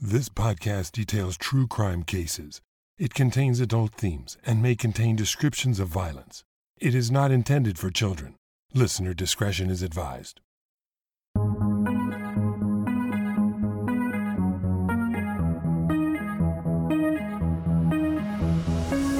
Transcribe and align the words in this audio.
This 0.00 0.28
podcast 0.28 0.92
details 0.92 1.38
true 1.38 1.66
crime 1.66 2.02
cases. 2.02 2.60
It 2.98 3.14
contains 3.14 3.60
adult 3.60 3.94
themes 3.94 4.36
and 4.44 4.60
may 4.60 4.76
contain 4.76 5.16
descriptions 5.16 5.80
of 5.80 5.88
violence. 5.88 6.44
It 6.76 6.94
is 6.94 7.10
not 7.10 7.30
intended 7.30 7.78
for 7.78 7.90
children. 7.90 8.34
Listener 8.74 9.14
discretion 9.14 9.70
is 9.70 9.82
advised. 9.82 10.42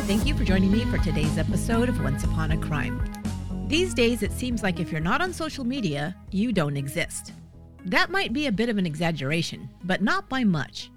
Thank 0.07 0.27
you 0.27 0.37
for 0.37 0.45
joining 0.45 0.73
me 0.73 0.85
for 0.85 0.99
today's 0.99 1.39
episode 1.39 1.89
of 1.89 2.03
Once 2.03 2.23
Upon 2.23 2.51
a 2.51 2.59
Crime. 2.59 3.03
These 3.67 3.95
days, 3.95 4.23
it 4.23 4.31
seems 4.31 4.63
like 4.63 4.79
if 4.79 4.93
you're 4.93 5.01
not 5.01 5.23
on 5.23 5.33
social 5.33 5.65
media, 5.65 6.15
you 6.33 6.53
don't 6.53 6.77
exist. 6.77 7.33
That 7.87 8.11
might 8.11 8.33
be 8.33 8.47
a 8.47 8.53
bit 8.53 8.69
of 8.69 8.79
an 8.79 8.87
exaggeration, 8.87 9.71
but 9.85 10.03
not 10.03 10.29
by 10.29 10.43
much. 10.43 10.91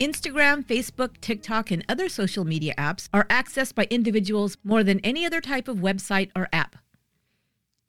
Instagram, 0.00 0.64
Facebook, 0.64 1.20
TikTok, 1.20 1.70
and 1.70 1.84
other 1.90 2.08
social 2.08 2.46
media 2.46 2.72
apps 2.78 3.10
are 3.12 3.26
accessed 3.26 3.74
by 3.74 3.86
individuals 3.90 4.56
more 4.64 4.82
than 4.82 4.98
any 5.00 5.26
other 5.26 5.42
type 5.42 5.68
of 5.68 5.76
website 5.76 6.30
or 6.34 6.48
app. 6.50 6.76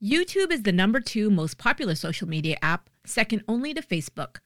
YouTube 0.02 0.52
is 0.52 0.62
the 0.62 0.72
number 0.72 1.00
two 1.00 1.30
most 1.30 1.56
popular 1.56 1.94
social 1.94 2.28
media 2.28 2.58
app, 2.60 2.90
second 3.06 3.42
only 3.48 3.72
to 3.72 3.80
Facebook. 3.80 4.40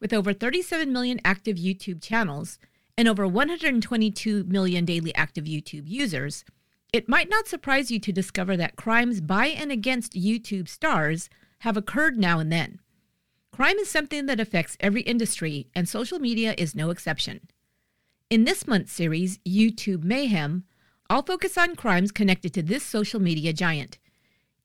With 0.00 0.12
over 0.12 0.32
37 0.32 0.92
million 0.92 1.20
active 1.24 1.56
YouTube 1.56 2.02
channels 2.02 2.58
and 2.98 3.06
over 3.06 3.28
122 3.28 4.42
million 4.42 4.84
daily 4.84 5.14
active 5.14 5.44
YouTube 5.44 5.84
users, 5.86 6.44
it 6.92 7.08
might 7.08 7.30
not 7.30 7.46
surprise 7.46 7.92
you 7.92 8.00
to 8.00 8.10
discover 8.10 8.56
that 8.56 8.74
crimes 8.74 9.20
by 9.20 9.46
and 9.46 9.70
against 9.70 10.14
YouTube 10.14 10.68
stars 10.68 11.30
have 11.60 11.76
occurred 11.76 12.18
now 12.18 12.40
and 12.40 12.50
then. 12.50 12.80
Crime 13.56 13.78
is 13.78 13.88
something 13.88 14.26
that 14.26 14.38
affects 14.38 14.76
every 14.80 15.00
industry, 15.00 15.66
and 15.74 15.88
social 15.88 16.18
media 16.18 16.54
is 16.58 16.74
no 16.74 16.90
exception. 16.90 17.40
In 18.28 18.44
this 18.44 18.66
month's 18.66 18.92
series, 18.92 19.38
YouTube 19.48 20.04
Mayhem, 20.04 20.64
I'll 21.08 21.22
focus 21.22 21.56
on 21.56 21.74
crimes 21.74 22.12
connected 22.12 22.52
to 22.52 22.62
this 22.62 22.82
social 22.82 23.18
media 23.18 23.54
giant. 23.54 23.98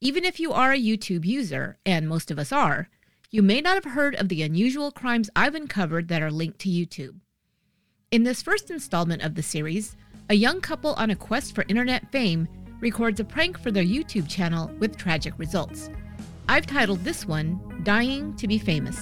Even 0.01 0.25
if 0.25 0.41
you 0.41 0.51
are 0.51 0.73
a 0.73 0.77
YouTube 0.77 1.23
user, 1.23 1.77
and 1.85 2.09
most 2.09 2.31
of 2.31 2.37
us 2.37 2.51
are, 2.51 2.89
you 3.29 3.41
may 3.41 3.61
not 3.61 3.75
have 3.75 3.93
heard 3.93 4.13
of 4.15 4.27
the 4.27 4.43
unusual 4.43 4.91
crimes 4.91 5.29
I've 5.37 5.55
uncovered 5.55 6.09
that 6.09 6.21
are 6.21 6.29
linked 6.29 6.59
to 6.59 6.69
YouTube. 6.69 7.15
In 8.11 8.23
this 8.23 8.41
first 8.41 8.69
installment 8.69 9.21
of 9.21 9.35
the 9.35 9.41
series, 9.41 9.95
a 10.29 10.35
young 10.35 10.59
couple 10.59 10.95
on 10.95 11.11
a 11.11 11.15
quest 11.15 11.55
for 11.55 11.63
internet 11.69 12.11
fame 12.11 12.45
records 12.81 13.21
a 13.21 13.23
prank 13.23 13.57
for 13.57 13.71
their 13.71 13.85
YouTube 13.85 14.27
channel 14.27 14.69
with 14.79 14.97
tragic 14.97 15.39
results. 15.39 15.89
I've 16.51 16.67
titled 16.67 17.05
this 17.05 17.25
one 17.25 17.61
Dying 17.83 18.35
to 18.35 18.45
be 18.45 18.57
Famous. 18.57 18.99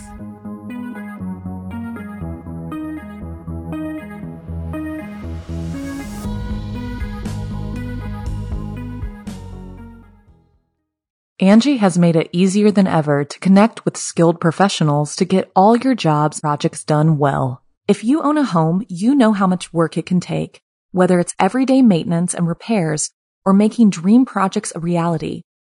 Angi 11.41 11.79
has 11.79 11.97
made 11.97 12.15
it 12.15 12.29
easier 12.31 12.69
than 12.69 12.85
ever 12.85 13.25
to 13.25 13.39
connect 13.39 13.83
with 13.83 13.97
skilled 13.97 14.39
professionals 14.39 15.15
to 15.15 15.25
get 15.25 15.51
all 15.55 15.75
your 15.75 15.95
jobs 15.95 16.41
projects 16.41 16.83
done 16.83 17.17
well. 17.17 17.63
If 17.87 18.03
you 18.03 18.21
own 18.21 18.37
a 18.37 18.43
home, 18.43 18.85
you 18.87 19.15
know 19.15 19.33
how 19.33 19.47
much 19.47 19.73
work 19.73 19.97
it 19.97 20.05
can 20.05 20.19
take, 20.19 20.61
whether 20.91 21.19
it's 21.19 21.33
everyday 21.39 21.81
maintenance 21.81 22.35
and 22.35 22.47
repairs 22.47 23.09
or 23.43 23.53
making 23.53 23.89
dream 23.89 24.23
projects 24.23 24.71
a 24.75 24.79
reality. 24.79 25.41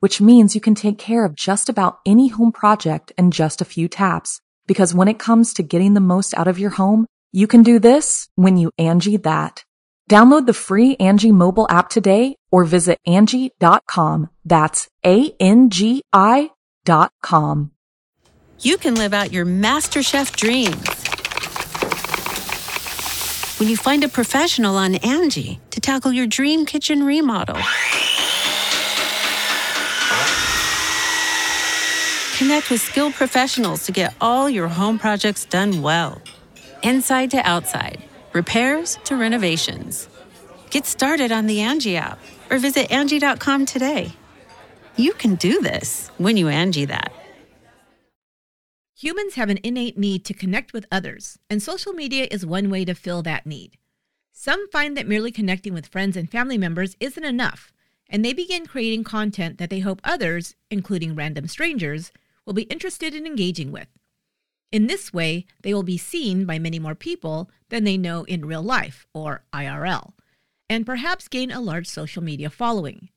which 0.00 0.20
means 0.20 0.54
you 0.54 0.60
can 0.60 0.74
take 0.74 0.98
care 0.98 1.24
of 1.24 1.34
just 1.34 1.68
about 1.68 2.00
any 2.04 2.28
home 2.28 2.52
project 2.52 3.12
in 3.16 3.30
just 3.30 3.60
a 3.60 3.64
few 3.64 3.88
taps. 3.88 4.40
Because 4.66 4.94
when 4.94 5.08
it 5.08 5.18
comes 5.18 5.54
to 5.54 5.62
getting 5.62 5.94
the 5.94 6.00
most 6.00 6.36
out 6.36 6.48
of 6.48 6.58
your 6.58 6.70
home, 6.70 7.06
you 7.32 7.46
can 7.46 7.62
do 7.62 7.78
this 7.78 8.28
when 8.34 8.56
you 8.56 8.72
Angi 8.78 9.22
that. 9.22 9.64
Download 10.10 10.44
the 10.44 10.52
free 10.52 10.96
Angi 10.96 11.30
mobile 11.32 11.66
app 11.70 11.88
today 11.88 12.36
or 12.50 12.64
visit 12.64 12.98
Angi.com. 13.06 14.28
That's 14.44 14.88
A-N-G-I 15.06 16.50
dot 16.84 17.12
com. 17.22 17.70
You 18.60 18.76
can 18.76 18.94
live 18.94 19.14
out 19.14 19.32
your 19.32 19.46
MasterChef 19.46 20.34
dreams 20.36 20.84
when 23.60 23.68
you 23.68 23.76
find 23.76 24.02
a 24.02 24.08
professional 24.08 24.76
on 24.76 24.94
Angi 24.94 25.60
to 25.70 25.80
tackle 25.80 26.12
your 26.12 26.26
dream 26.26 26.66
kitchen 26.66 27.04
remodel. 27.04 27.58
Connect 32.40 32.70
with 32.70 32.80
skilled 32.80 33.12
professionals 33.12 33.84
to 33.84 33.92
get 33.92 34.14
all 34.18 34.48
your 34.48 34.66
home 34.66 34.98
projects 34.98 35.44
done 35.44 35.82
well. 35.82 36.22
Inside 36.82 37.30
to 37.32 37.46
outside, 37.46 38.02
repairs 38.32 38.98
to 39.04 39.16
renovations. 39.16 40.08
Get 40.70 40.86
started 40.86 41.32
on 41.32 41.46
the 41.46 41.58
Angi 41.58 41.96
app 41.96 42.18
or 42.50 42.56
visit 42.56 42.88
Angi.com 42.88 43.66
today. 43.66 44.14
You 44.96 45.12
can 45.12 45.34
do 45.34 45.60
this 45.60 46.10
when 46.16 46.38
you 46.38 46.46
Angi 46.46 46.88
that. 46.88 47.12
Humans 48.96 49.34
have 49.34 49.50
an 49.50 49.58
innate 49.62 49.98
need 49.98 50.24
to 50.24 50.32
connect 50.32 50.72
with 50.72 50.86
others, 50.90 51.38
and 51.50 51.62
social 51.62 51.92
media 51.92 52.26
is 52.30 52.46
one 52.46 52.70
way 52.70 52.86
to 52.86 52.94
fill 52.94 53.20
that 53.20 53.44
need. 53.44 53.76
Some 54.32 54.66
find 54.70 54.96
that 54.96 55.06
merely 55.06 55.30
connecting 55.30 55.74
with 55.74 55.88
friends 55.88 56.16
and 56.16 56.30
family 56.30 56.56
members 56.56 56.96
isn't 57.00 57.22
enough, 57.22 57.70
and 58.08 58.24
they 58.24 58.32
begin 58.32 58.64
creating 58.64 59.04
content 59.04 59.58
that 59.58 59.68
they 59.68 59.80
hope 59.80 60.00
others, 60.02 60.56
including 60.70 61.14
random 61.14 61.46
strangers, 61.46 62.10
will 62.50 62.54
be 62.54 62.62
interested 62.62 63.14
in 63.14 63.26
engaging 63.26 63.70
with. 63.70 63.86
In 64.72 64.88
this 64.88 65.12
way, 65.12 65.46
they 65.62 65.72
will 65.72 65.84
be 65.84 65.96
seen 65.96 66.46
by 66.46 66.58
many 66.58 66.80
more 66.80 66.96
people 66.96 67.48
than 67.68 67.84
they 67.84 67.96
know 67.96 68.24
in 68.24 68.44
real 68.44 68.60
life, 68.60 69.06
or 69.14 69.44
IRL, 69.52 70.14
and 70.68 70.84
perhaps 70.84 71.28
gain 71.28 71.52
a 71.52 71.60
large 71.60 71.86
social 71.86 72.24
media 72.24 72.50
following. 72.50 73.08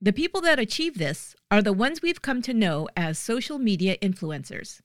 The 0.00 0.12
people 0.12 0.40
that 0.42 0.60
achieve 0.60 0.98
this 0.98 1.34
are 1.50 1.62
the 1.62 1.72
ones 1.72 2.00
we've 2.00 2.22
come 2.22 2.42
to 2.42 2.54
know 2.54 2.86
as 2.96 3.18
social 3.18 3.58
media 3.58 3.96
influencers. 3.96 4.82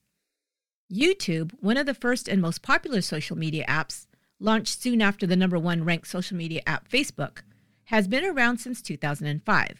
YouTube, 0.91 1.51
one 1.59 1.77
of 1.77 1.85
the 1.85 1.93
first 1.93 2.27
and 2.27 2.41
most 2.41 2.63
popular 2.63 3.01
social 3.01 3.37
media 3.37 3.63
apps, 3.67 4.07
launched 4.39 4.81
soon 4.81 4.99
after 4.99 5.27
the 5.27 5.35
number 5.35 5.59
one 5.59 5.85
ranked 5.85 6.07
social 6.07 6.35
media 6.35 6.63
app 6.65 6.89
Facebook, 6.89 7.43
has 7.85 8.07
been 8.07 8.25
around 8.25 8.57
since 8.57 8.81
2005. 8.81 9.79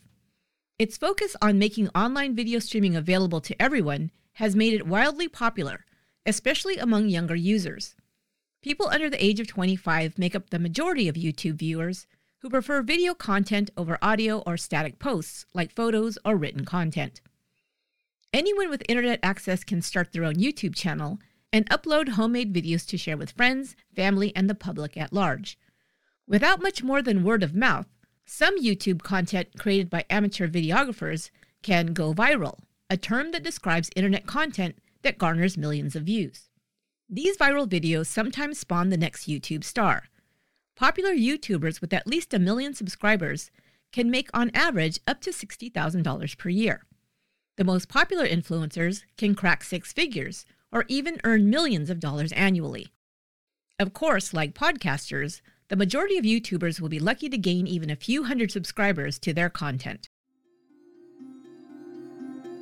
Its 0.81 0.97
focus 0.97 1.36
on 1.44 1.59
making 1.59 1.90
online 1.90 2.36
video 2.36 2.58
streaming 2.58 2.96
available 2.96 3.40
to 3.40 3.62
everyone 3.62 4.09
has 4.34 4.56
made 4.56 4.74
it 4.74 4.88
wildly 4.88 5.28
popular, 5.28 5.86
especially 6.25 6.78
among 6.78 7.08
younger 7.08 7.36
users. 7.36 7.94
People 8.64 8.88
under 8.88 9.08
the 9.08 9.24
age 9.24 9.40
of 9.40 9.46
25 9.46 10.18
make 10.18 10.34
up 10.34 10.50
the 10.50 10.58
majority 10.58 11.08
of 11.08 11.14
YouTube 11.14 11.59
viewers 11.59 12.08
who 12.40 12.50
prefer 12.50 12.81
video 12.81 13.14
content 13.14 13.69
over 13.78 14.00
audio 14.02 14.40
or 14.40 14.58
static 14.58 14.97
posts 14.97 15.46
like 15.53 15.72
photos 15.72 16.18
or 16.25 16.36
written 16.36 16.66
content. 16.66 17.22
Anyone 18.34 18.72
with 18.72 18.81
internet 18.90 19.19
access 19.22 19.63
can 19.63 19.84
start 19.84 20.12
their 20.12 20.24
own 20.24 20.34
YouTube 20.34 20.74
channel 20.74 21.19
and 21.53 21.69
upload 21.69 22.09
homemade 22.09 22.56
videos 22.56 22.88
to 22.88 22.98
share 22.98 23.18
with 23.18 23.34
friends, 23.34 23.75
family, 23.96 24.36
and 24.36 24.50
the 24.50 24.56
public 24.56 24.98
at 24.98 25.13
large. 25.13 25.60
Without 26.25 26.60
much 26.60 26.81
more 26.81 27.04
than 27.04 27.24
word 27.24 27.44
of 27.44 27.54
mouth, 27.54 27.86
some 28.25 28.62
YouTube 28.62 29.01
content 29.01 29.50
created 29.57 29.89
by 29.89 30.06
amateur 30.09 30.47
videographers 30.47 31.29
can 31.63 31.88
go 31.88 32.13
viral, 32.13 32.59
a 32.89 32.97
term 32.97 33.31
that 33.31 33.44
describes 33.44 33.89
internet 33.95 34.25
content 34.25 34.77
that 35.01 35.18
garners 35.18 35.57
millions 35.57 35.95
of 35.95 36.03
views. 36.03 36.50
These 37.09 37.38
viral 37.38 37.68
videos 37.68 38.07
sometimes 38.07 38.59
spawn 38.59 38.89
the 38.89 38.97
next 38.97 39.27
YouTube 39.27 39.63
star. 39.63 40.03
Popular 40.75 41.12
YouTubers 41.12 41.81
with 41.81 41.94
at 41.94 42.07
least 42.07 42.33
a 42.33 42.39
million 42.39 42.73
subscribers 42.73 43.51
can 43.91 44.09
make 44.09 44.29
on 44.33 44.51
average 44.53 45.00
up 45.06 45.19
to 45.21 45.31
$60,000 45.31 46.38
per 46.38 46.50
year. 46.50 46.85
The 47.57 47.65
most 47.65 47.89
popular 47.89 48.25
influencers 48.25 49.03
can 49.18 49.35
crack 49.35 49.63
six 49.63 49.91
figures 49.91 50.45
or 50.71 50.85
even 50.88 51.19
earn 51.23 51.50
millions 51.50 51.89
of 51.89 52.00
dollars 52.00 52.31
annually. 52.31 52.88
Of 53.77 53.94
course, 53.94 54.33
like 54.33 54.53
podcasters, 54.53 55.41
the 55.71 55.77
majority 55.77 56.18
of 56.18 56.25
YouTubers 56.25 56.81
will 56.81 56.89
be 56.89 57.00
lucky 57.00 57.29
to 57.29 57.38
gain 57.38 57.65
even 57.65 57.89
a 57.89 57.95
few 57.95 58.25
hundred 58.25 58.51
subscribers 58.51 59.18
to 59.18 59.31
their 59.31 59.50
content. 59.50 60.09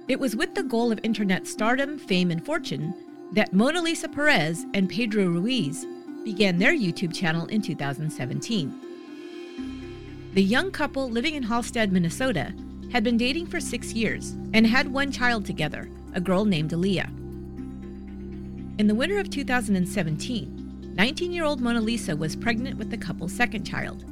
It 0.07 0.19
was 0.19 0.35
with 0.35 0.53
the 0.53 0.61
goal 0.61 0.91
of 0.91 0.99
internet 1.01 1.47
stardom, 1.47 1.97
fame, 1.97 2.29
and 2.29 2.45
fortune 2.45 2.93
that 3.33 3.51
Mona 3.51 3.81
Lisa 3.81 4.07
Perez 4.07 4.63
and 4.75 4.87
Pedro 4.87 5.25
Ruiz 5.25 5.87
began 6.23 6.59
their 6.59 6.71
YouTube 6.71 7.11
channel 7.11 7.47
in 7.47 7.63
2017. 7.63 8.79
The 10.35 10.43
young 10.43 10.69
couple 10.69 11.09
living 11.09 11.33
in 11.33 11.41
Halstead, 11.41 11.91
Minnesota, 11.91 12.53
had 12.91 13.03
been 13.03 13.17
dating 13.17 13.47
for 13.47 13.59
six 13.59 13.91
years 13.91 14.35
and 14.53 14.67
had 14.67 14.87
one 14.87 15.11
child 15.11 15.47
together, 15.47 15.89
a 16.13 16.21
girl 16.21 16.45
named 16.45 16.69
Aaliyah. 16.73 17.09
In 18.77 18.85
the 18.85 18.93
winter 18.93 19.17
of 19.17 19.31
2017, 19.31 20.58
19 20.99 21.31
year 21.31 21.45
old 21.45 21.61
Mona 21.61 21.79
Lisa 21.79 22.13
was 22.13 22.35
pregnant 22.35 22.77
with 22.77 22.89
the 22.89 22.97
couple's 22.97 23.31
second 23.31 23.63
child. 23.63 24.03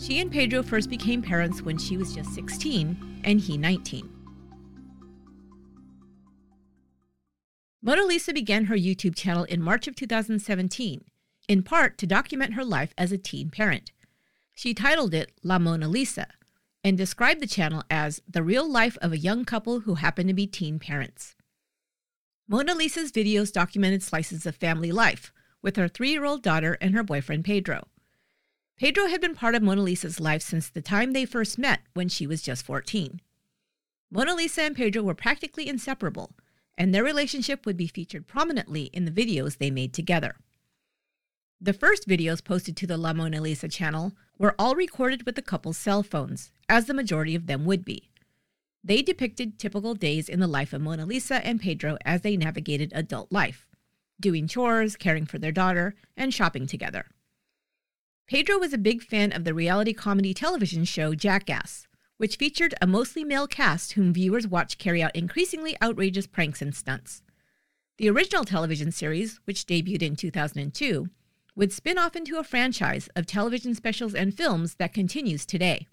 She 0.00 0.18
and 0.18 0.32
Pedro 0.32 0.64
first 0.64 0.90
became 0.90 1.22
parents 1.22 1.62
when 1.62 1.78
she 1.78 1.96
was 1.96 2.12
just 2.12 2.34
16 2.34 3.20
and 3.22 3.40
he 3.40 3.56
19. 3.56 4.10
Mona 7.80 8.02
Lisa 8.02 8.32
began 8.32 8.64
her 8.64 8.74
YouTube 8.74 9.14
channel 9.14 9.44
in 9.44 9.62
March 9.62 9.86
of 9.86 9.94
2017, 9.94 11.04
in 11.46 11.62
part 11.62 11.96
to 11.98 12.04
document 12.04 12.54
her 12.54 12.64
life 12.64 12.92
as 12.98 13.12
a 13.12 13.16
teen 13.16 13.48
parent. 13.48 13.92
She 14.56 14.74
titled 14.74 15.14
it 15.14 15.30
La 15.44 15.60
Mona 15.60 15.86
Lisa 15.86 16.26
and 16.82 16.98
described 16.98 17.40
the 17.40 17.46
channel 17.46 17.84
as 17.88 18.20
the 18.28 18.42
real 18.42 18.68
life 18.68 18.98
of 19.00 19.12
a 19.12 19.18
young 19.18 19.44
couple 19.44 19.80
who 19.82 19.94
happen 19.94 20.26
to 20.26 20.34
be 20.34 20.48
teen 20.48 20.80
parents. 20.80 21.36
Mona 22.48 22.74
Lisa's 22.74 23.12
videos 23.12 23.52
documented 23.52 24.02
slices 24.02 24.46
of 24.46 24.56
family 24.56 24.90
life 24.90 25.32
with 25.62 25.76
her 25.76 25.88
three 25.88 26.10
year 26.10 26.24
old 26.24 26.42
daughter 26.42 26.78
and 26.80 26.94
her 26.94 27.02
boyfriend 27.02 27.44
Pedro. 27.44 27.88
Pedro 28.76 29.06
had 29.06 29.20
been 29.20 29.34
part 29.34 29.54
of 29.54 29.62
Mona 29.62 29.82
Lisa's 29.82 30.20
life 30.20 30.42
since 30.42 30.68
the 30.68 30.80
time 30.80 31.12
they 31.12 31.24
first 31.24 31.58
met 31.58 31.80
when 31.94 32.08
she 32.08 32.26
was 32.26 32.42
just 32.42 32.64
14. 32.64 33.20
Mona 34.10 34.34
Lisa 34.34 34.62
and 34.62 34.76
Pedro 34.76 35.02
were 35.02 35.14
practically 35.14 35.68
inseparable 35.68 36.32
and 36.78 36.94
their 36.94 37.04
relationship 37.04 37.66
would 37.66 37.76
be 37.76 37.88
featured 37.88 38.28
prominently 38.28 38.84
in 38.84 39.04
the 39.04 39.10
videos 39.10 39.58
they 39.58 39.70
made 39.70 39.92
together. 39.92 40.36
The 41.60 41.72
first 41.72 42.08
videos 42.08 42.42
posted 42.42 42.76
to 42.76 42.86
the 42.86 42.96
La 42.96 43.12
Mona 43.12 43.40
Lisa 43.40 43.68
channel 43.68 44.12
were 44.38 44.54
all 44.60 44.76
recorded 44.76 45.26
with 45.26 45.34
the 45.34 45.42
couple's 45.42 45.76
cell 45.76 46.04
phones, 46.04 46.52
as 46.68 46.86
the 46.86 46.94
majority 46.94 47.34
of 47.34 47.48
them 47.48 47.64
would 47.64 47.84
be. 47.84 48.10
They 48.84 49.02
depicted 49.02 49.58
typical 49.58 49.94
days 49.94 50.28
in 50.28 50.38
the 50.38 50.46
life 50.46 50.72
of 50.72 50.80
Mona 50.80 51.04
Lisa 51.04 51.44
and 51.44 51.60
Pedro 51.60 51.98
as 52.04 52.20
they 52.20 52.36
navigated 52.36 52.92
adult 52.94 53.32
life, 53.32 53.66
doing 54.20 54.46
chores, 54.46 54.96
caring 54.96 55.26
for 55.26 55.38
their 55.38 55.52
daughter, 55.52 55.94
and 56.16 56.32
shopping 56.32 56.66
together. 56.66 57.06
Pedro 58.26 58.58
was 58.58 58.72
a 58.72 58.78
big 58.78 59.02
fan 59.02 59.32
of 59.32 59.44
the 59.44 59.54
reality 59.54 59.92
comedy 59.92 60.34
television 60.34 60.84
show 60.84 61.14
Jackass, 61.14 61.86
which 62.18 62.36
featured 62.36 62.74
a 62.82 62.86
mostly 62.86 63.24
male 63.24 63.46
cast 63.46 63.92
whom 63.92 64.12
viewers 64.12 64.46
watched 64.46 64.78
carry 64.78 65.02
out 65.02 65.16
increasingly 65.16 65.80
outrageous 65.80 66.26
pranks 66.26 66.60
and 66.60 66.74
stunts. 66.74 67.22
The 67.96 68.10
original 68.10 68.44
television 68.44 68.92
series, 68.92 69.40
which 69.44 69.66
debuted 69.66 70.02
in 70.02 70.14
2002, 70.14 71.08
would 71.56 71.72
spin 71.72 71.98
off 71.98 72.14
into 72.14 72.38
a 72.38 72.44
franchise 72.44 73.08
of 73.16 73.26
television 73.26 73.74
specials 73.74 74.14
and 74.14 74.36
films 74.36 74.74
that 74.74 74.92
continues 74.92 75.44
today. 75.44 75.88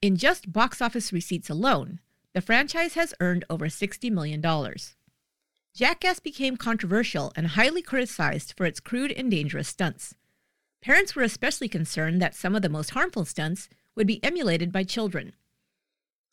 In 0.00 0.16
just 0.16 0.52
box 0.52 0.82
office 0.82 1.12
receipts 1.12 1.50
alone, 1.50 2.00
the 2.34 2.40
franchise 2.40 2.94
has 2.94 3.14
earned 3.20 3.44
over 3.50 3.66
$60 3.66 4.10
million. 4.10 4.40
Jackass 5.74 6.20
became 6.20 6.58
controversial 6.58 7.32
and 7.34 7.48
highly 7.48 7.80
criticized 7.80 8.52
for 8.56 8.66
its 8.66 8.78
crude 8.78 9.10
and 9.10 9.30
dangerous 9.30 9.68
stunts. 9.68 10.14
Parents 10.82 11.16
were 11.16 11.22
especially 11.22 11.68
concerned 11.68 12.20
that 12.20 12.34
some 12.34 12.54
of 12.54 12.60
the 12.60 12.68
most 12.68 12.90
harmful 12.90 13.24
stunts 13.24 13.70
would 13.94 14.06
be 14.06 14.22
emulated 14.22 14.70
by 14.70 14.84
children. 14.84 15.32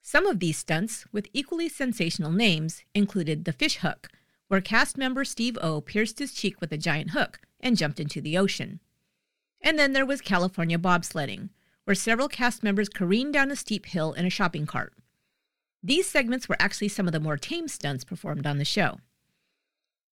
Some 0.02 0.26
of 0.26 0.40
these 0.40 0.58
stunts, 0.58 1.06
with 1.14 1.30
equally 1.32 1.70
sensational 1.70 2.32
names, 2.32 2.84
included 2.94 3.46
the 3.46 3.54
fish 3.54 3.78
hook, 3.78 4.10
where 4.50 4.60
cast 4.60 4.98
member 4.98 5.24
Steve 5.24 5.58
O 5.62 5.80
pierced 5.80 6.20
his 6.20 6.34
cheek 6.34 6.60
with 6.60 6.72
a 6.74 6.78
giant 6.78 7.12
hook 7.12 7.40
and 7.62 7.78
jumped 7.78 8.00
into 8.00 8.20
the 8.20 8.38
ocean. 8.38 8.80
And 9.62 9.80
then 9.80 9.94
there 9.94 10.06
was 10.06 10.20
California 10.20 10.78
bobsledding, 10.78 11.50
where 11.86 11.96
several 11.96 12.28
cast 12.28 12.62
members 12.62 12.90
careened 12.90 13.34
down 13.34 13.52
a 13.52 13.56
steep 13.56 13.86
hill 13.86 14.14
in 14.14 14.26
a 14.26 14.30
shopping 14.30 14.66
cart. 14.66 14.94
These 15.82 16.08
segments 16.08 16.50
were 16.50 16.58
actually 16.60 16.90
some 16.90 17.08
of 17.08 17.14
the 17.14 17.20
more 17.22 17.38
tame 17.38 17.70
stunts 17.70 18.04
performed 18.04 18.46
on 18.46 18.58
the 18.58 18.66
show. 18.66 19.00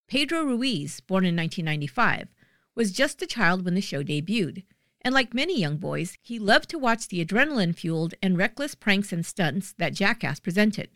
Pedro 0.08 0.44
Ruiz, 0.44 1.02
born 1.02 1.26
in 1.26 1.36
1995, 1.36 2.30
was 2.76 2.92
just 2.92 3.22
a 3.22 3.28
child 3.28 3.66
when 3.66 3.76
the 3.76 3.82
show 3.82 4.04
debuted, 4.04 4.64
and 5.02 5.14
like 5.14 5.34
many 5.34 5.60
young 5.60 5.78
boys, 5.78 6.18
he 6.22 6.40
loved 6.40 6.70
to 6.70 6.80
watch 6.80 7.08
the 7.08 7.24
adrenaline 7.24 7.76
fueled 7.76 8.14
and 8.24 8.38
reckless 8.38 8.74
pranks 8.74 9.12
and 9.12 9.26
stunts 9.26 9.74
that 9.78 9.94
Jackass 9.94 10.40
presented. 10.40 10.90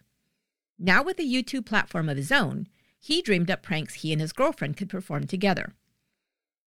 Now, 0.79 1.03
with 1.03 1.19
a 1.19 1.23
YouTube 1.23 1.65
platform 1.65 2.07
of 2.07 2.17
his 2.17 2.31
own, 2.31 2.67
he 2.99 3.21
dreamed 3.21 3.51
up 3.51 3.61
pranks 3.61 3.95
he 3.95 4.11
and 4.13 4.21
his 4.21 4.33
girlfriend 4.33 4.77
could 4.77 4.89
perform 4.89 5.27
together. 5.27 5.73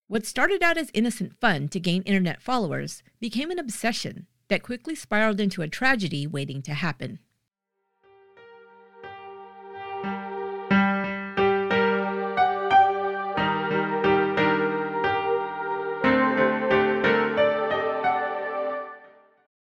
What 0.07 0.25
started 0.25 0.61
out 0.61 0.77
as 0.77 0.91
innocent 0.93 1.39
fun 1.39 1.67
to 1.69 1.79
gain 1.79 2.03
internet 2.03 2.41
followers 2.41 3.01
became 3.19 3.49
an 3.51 3.59
obsession 3.59 4.27
that 4.47 4.63
quickly 4.63 4.95
spiraled 4.95 5.39
into 5.39 5.61
a 5.61 5.67
tragedy 5.67 6.25
waiting 6.27 6.61
to 6.61 6.73
happen. 6.73 7.19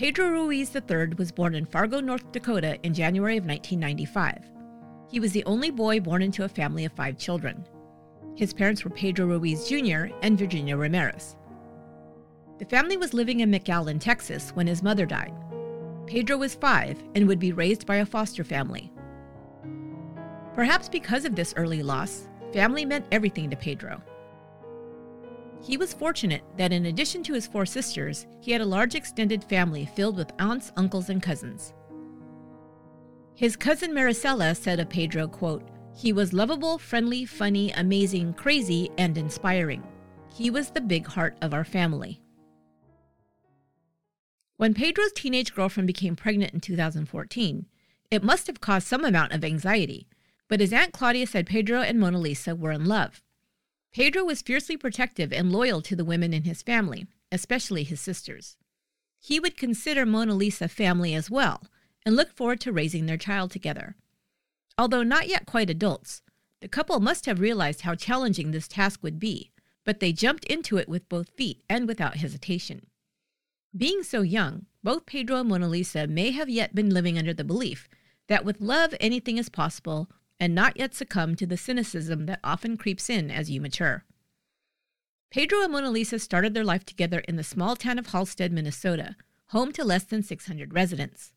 Pedro 0.00 0.30
Ruiz 0.30 0.74
III 0.74 1.08
was 1.18 1.30
born 1.30 1.54
in 1.54 1.66
Fargo, 1.66 2.00
North 2.00 2.32
Dakota 2.32 2.78
in 2.84 2.94
January 2.94 3.36
of 3.36 3.44
1995. 3.44 4.50
He 5.10 5.20
was 5.20 5.32
the 5.32 5.44
only 5.44 5.70
boy 5.70 6.00
born 6.00 6.22
into 6.22 6.44
a 6.44 6.48
family 6.48 6.86
of 6.86 6.92
five 6.92 7.18
children. 7.18 7.66
His 8.34 8.54
parents 8.54 8.82
were 8.82 8.88
Pedro 8.88 9.26
Ruiz 9.26 9.68
Jr. 9.68 10.06
and 10.22 10.38
Virginia 10.38 10.78
Ramirez. 10.78 11.36
The 12.58 12.64
family 12.64 12.96
was 12.96 13.12
living 13.12 13.40
in 13.40 13.50
McAllen, 13.50 14.00
Texas 14.00 14.52
when 14.52 14.66
his 14.66 14.82
mother 14.82 15.04
died. 15.04 15.34
Pedro 16.06 16.38
was 16.38 16.54
five 16.54 16.98
and 17.14 17.28
would 17.28 17.38
be 17.38 17.52
raised 17.52 17.84
by 17.84 17.96
a 17.96 18.06
foster 18.06 18.42
family. 18.42 18.90
Perhaps 20.54 20.88
because 20.88 21.26
of 21.26 21.36
this 21.36 21.52
early 21.58 21.82
loss, 21.82 22.26
family 22.54 22.86
meant 22.86 23.04
everything 23.12 23.50
to 23.50 23.56
Pedro. 23.56 24.02
He 25.62 25.76
was 25.76 25.92
fortunate 25.92 26.42
that 26.56 26.72
in 26.72 26.86
addition 26.86 27.22
to 27.24 27.34
his 27.34 27.46
four 27.46 27.66
sisters, 27.66 28.26
he 28.40 28.52
had 28.52 28.60
a 28.60 28.66
large 28.66 28.94
extended 28.94 29.44
family 29.44 29.84
filled 29.84 30.16
with 30.16 30.32
aunts, 30.38 30.72
uncles, 30.76 31.10
and 31.10 31.22
cousins. 31.22 31.74
His 33.34 33.56
cousin 33.56 33.92
Maricela 33.92 34.56
said 34.56 34.80
of 34.80 34.88
Pedro, 34.88 35.28
quote, 35.28 35.68
he 35.94 36.12
was 36.12 36.32
lovable, 36.32 36.78
friendly, 36.78 37.24
funny, 37.24 37.72
amazing, 37.72 38.34
crazy, 38.34 38.90
and 38.96 39.18
inspiring. 39.18 39.82
He 40.32 40.50
was 40.50 40.70
the 40.70 40.80
big 40.80 41.06
heart 41.06 41.36
of 41.42 41.52
our 41.52 41.64
family. 41.64 42.22
When 44.56 44.74
Pedro's 44.74 45.12
teenage 45.12 45.54
girlfriend 45.54 45.86
became 45.86 46.16
pregnant 46.16 46.54
in 46.54 46.60
2014, 46.60 47.66
it 48.10 48.22
must 48.22 48.46
have 48.46 48.60
caused 48.60 48.86
some 48.86 49.04
amount 49.04 49.32
of 49.32 49.44
anxiety, 49.44 50.06
but 50.48 50.60
his 50.60 50.72
Aunt 50.72 50.92
Claudia 50.92 51.26
said 51.26 51.46
Pedro 51.46 51.80
and 51.80 51.98
Mona 51.98 52.18
Lisa 52.18 52.54
were 52.54 52.72
in 52.72 52.84
love. 52.84 53.22
Pedro 53.92 54.24
was 54.24 54.42
fiercely 54.42 54.76
protective 54.76 55.32
and 55.32 55.50
loyal 55.50 55.82
to 55.82 55.96
the 55.96 56.04
women 56.04 56.32
in 56.32 56.44
his 56.44 56.62
family, 56.62 57.06
especially 57.32 57.82
his 57.82 58.00
sisters. 58.00 58.56
He 59.18 59.40
would 59.40 59.56
consider 59.56 60.06
Mona 60.06 60.34
Lisa 60.34 60.68
family 60.68 61.14
as 61.14 61.30
well 61.30 61.62
and 62.06 62.16
look 62.16 62.34
forward 62.34 62.60
to 62.60 62.72
raising 62.72 63.06
their 63.06 63.16
child 63.16 63.50
together. 63.50 63.96
Although 64.78 65.02
not 65.02 65.28
yet 65.28 65.44
quite 65.44 65.68
adults, 65.68 66.22
the 66.60 66.68
couple 66.68 67.00
must 67.00 67.26
have 67.26 67.40
realized 67.40 67.82
how 67.82 67.94
challenging 67.94 68.50
this 68.50 68.68
task 68.68 69.02
would 69.02 69.18
be, 69.18 69.50
but 69.84 70.00
they 70.00 70.12
jumped 70.12 70.44
into 70.44 70.76
it 70.76 70.88
with 70.88 71.08
both 71.08 71.30
feet 71.30 71.62
and 71.68 71.88
without 71.88 72.16
hesitation. 72.16 72.86
Being 73.76 74.02
so 74.02 74.22
young, 74.22 74.66
both 74.82 75.06
Pedro 75.06 75.40
and 75.40 75.48
Mona 75.48 75.68
Lisa 75.68 76.06
may 76.06 76.30
have 76.30 76.48
yet 76.48 76.74
been 76.74 76.90
living 76.90 77.18
under 77.18 77.34
the 77.34 77.44
belief 77.44 77.88
that 78.28 78.44
with 78.44 78.60
love 78.60 78.94
anything 79.00 79.36
is 79.36 79.48
possible 79.48 80.08
and 80.40 80.54
not 80.54 80.78
yet 80.78 80.94
succumb 80.94 81.36
to 81.36 81.46
the 81.46 81.58
cynicism 81.58 82.24
that 82.26 82.40
often 82.42 82.78
creeps 82.78 83.10
in 83.10 83.30
as 83.30 83.50
you 83.50 83.60
mature. 83.60 84.04
Pedro 85.30 85.62
and 85.62 85.72
Mona 85.72 85.90
Lisa 85.90 86.18
started 86.18 86.54
their 86.54 86.64
life 86.64 86.84
together 86.84 87.20
in 87.28 87.36
the 87.36 87.44
small 87.44 87.76
town 87.76 87.98
of 87.98 88.08
Halstead, 88.08 88.50
Minnesota, 88.50 89.14
home 89.48 89.70
to 89.72 89.84
less 89.84 90.02
than 90.02 90.22
600 90.22 90.74
residents. 90.74 91.32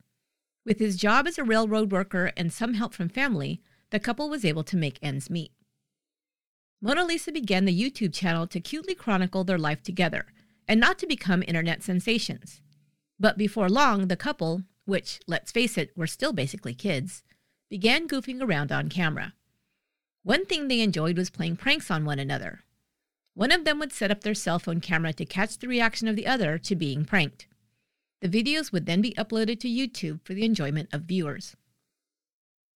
With 0.65 0.79
his 0.79 0.95
job 0.95 1.27
as 1.27 1.37
a 1.37 1.43
railroad 1.43 1.91
worker 1.91 2.31
and 2.37 2.51
some 2.51 2.75
help 2.75 2.93
from 2.93 3.09
family, 3.09 3.61
the 3.91 3.99
couple 3.99 4.29
was 4.29 4.45
able 4.45 4.63
to 4.63 4.77
make 4.77 4.97
ends 5.01 5.29
meet. 5.29 5.51
Mona 6.81 7.05
Lisa 7.05 7.31
began 7.31 7.65
the 7.65 7.79
YouTube 7.79 8.13
channel 8.13 8.47
to 8.47 8.59
cutely 8.59 8.95
chronicle 8.95 9.43
their 9.43 9.59
life 9.59 9.83
together 9.83 10.25
and 10.67 10.79
not 10.79 10.97
to 10.99 11.07
become 11.07 11.43
internet 11.45 11.83
sensations. 11.83 12.61
But 13.19 13.37
before 13.37 13.69
long, 13.69 14.07
the 14.07 14.15
couple, 14.15 14.63
which, 14.85 15.19
let's 15.27 15.51
face 15.51 15.77
it, 15.77 15.91
were 15.95 16.07
still 16.07 16.33
basically 16.33 16.73
kids, 16.73 17.23
began 17.73 18.07
goofing 18.07 18.39
around 18.39 18.71
on 18.71 18.87
camera. 18.87 19.33
One 20.21 20.45
thing 20.45 20.67
they 20.67 20.81
enjoyed 20.81 21.17
was 21.17 21.31
playing 21.31 21.55
pranks 21.55 21.89
on 21.89 22.05
one 22.05 22.19
another. 22.19 22.59
One 23.33 23.51
of 23.51 23.65
them 23.65 23.79
would 23.79 23.91
set 23.91 24.11
up 24.11 24.21
their 24.21 24.35
cell 24.35 24.59
phone 24.59 24.79
camera 24.79 25.11
to 25.13 25.25
catch 25.25 25.57
the 25.57 25.67
reaction 25.67 26.07
of 26.07 26.15
the 26.15 26.27
other 26.27 26.59
to 26.59 26.75
being 26.75 27.03
pranked. 27.03 27.47
The 28.21 28.29
videos 28.29 28.71
would 28.71 28.85
then 28.85 29.01
be 29.01 29.15
uploaded 29.15 29.59
to 29.61 29.67
YouTube 29.67 30.19
for 30.23 30.35
the 30.35 30.45
enjoyment 30.45 30.89
of 30.93 31.05
viewers. 31.05 31.55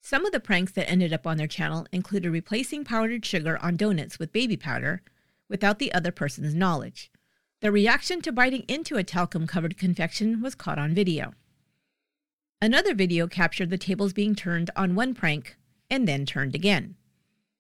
Some 0.02 0.26
of 0.26 0.32
the 0.32 0.40
pranks 0.40 0.72
that 0.72 0.90
ended 0.90 1.14
up 1.14 1.28
on 1.28 1.38
their 1.38 1.46
channel 1.46 1.86
included 1.92 2.32
replacing 2.32 2.84
powdered 2.84 3.24
sugar 3.24 3.60
on 3.62 3.78
donuts 3.78 4.18
with 4.18 4.34
baby 4.34 4.58
powder 4.58 5.04
without 5.48 5.78
the 5.78 5.94
other 5.94 6.12
person's 6.12 6.56
knowledge. 6.56 7.12
The 7.62 7.72
reaction 7.72 8.20
to 8.24 8.32
biting 8.32 8.64
into 8.68 8.96
a 8.96 9.04
talcum 9.04 9.46
covered 9.46 9.78
confection 9.78 10.42
was 10.42 10.56
caught 10.56 10.80
on 10.80 10.96
video. 10.96 11.36
Another 12.60 12.96
video 12.96 13.28
captured 13.28 13.70
the 13.70 13.78
tables 13.78 14.14
being 14.14 14.34
turned 14.34 14.72
on 14.76 14.96
one 14.96 15.14
prank 15.14 15.58
and 15.92 16.08
then 16.08 16.26
turned 16.26 16.56
again. 16.56 16.96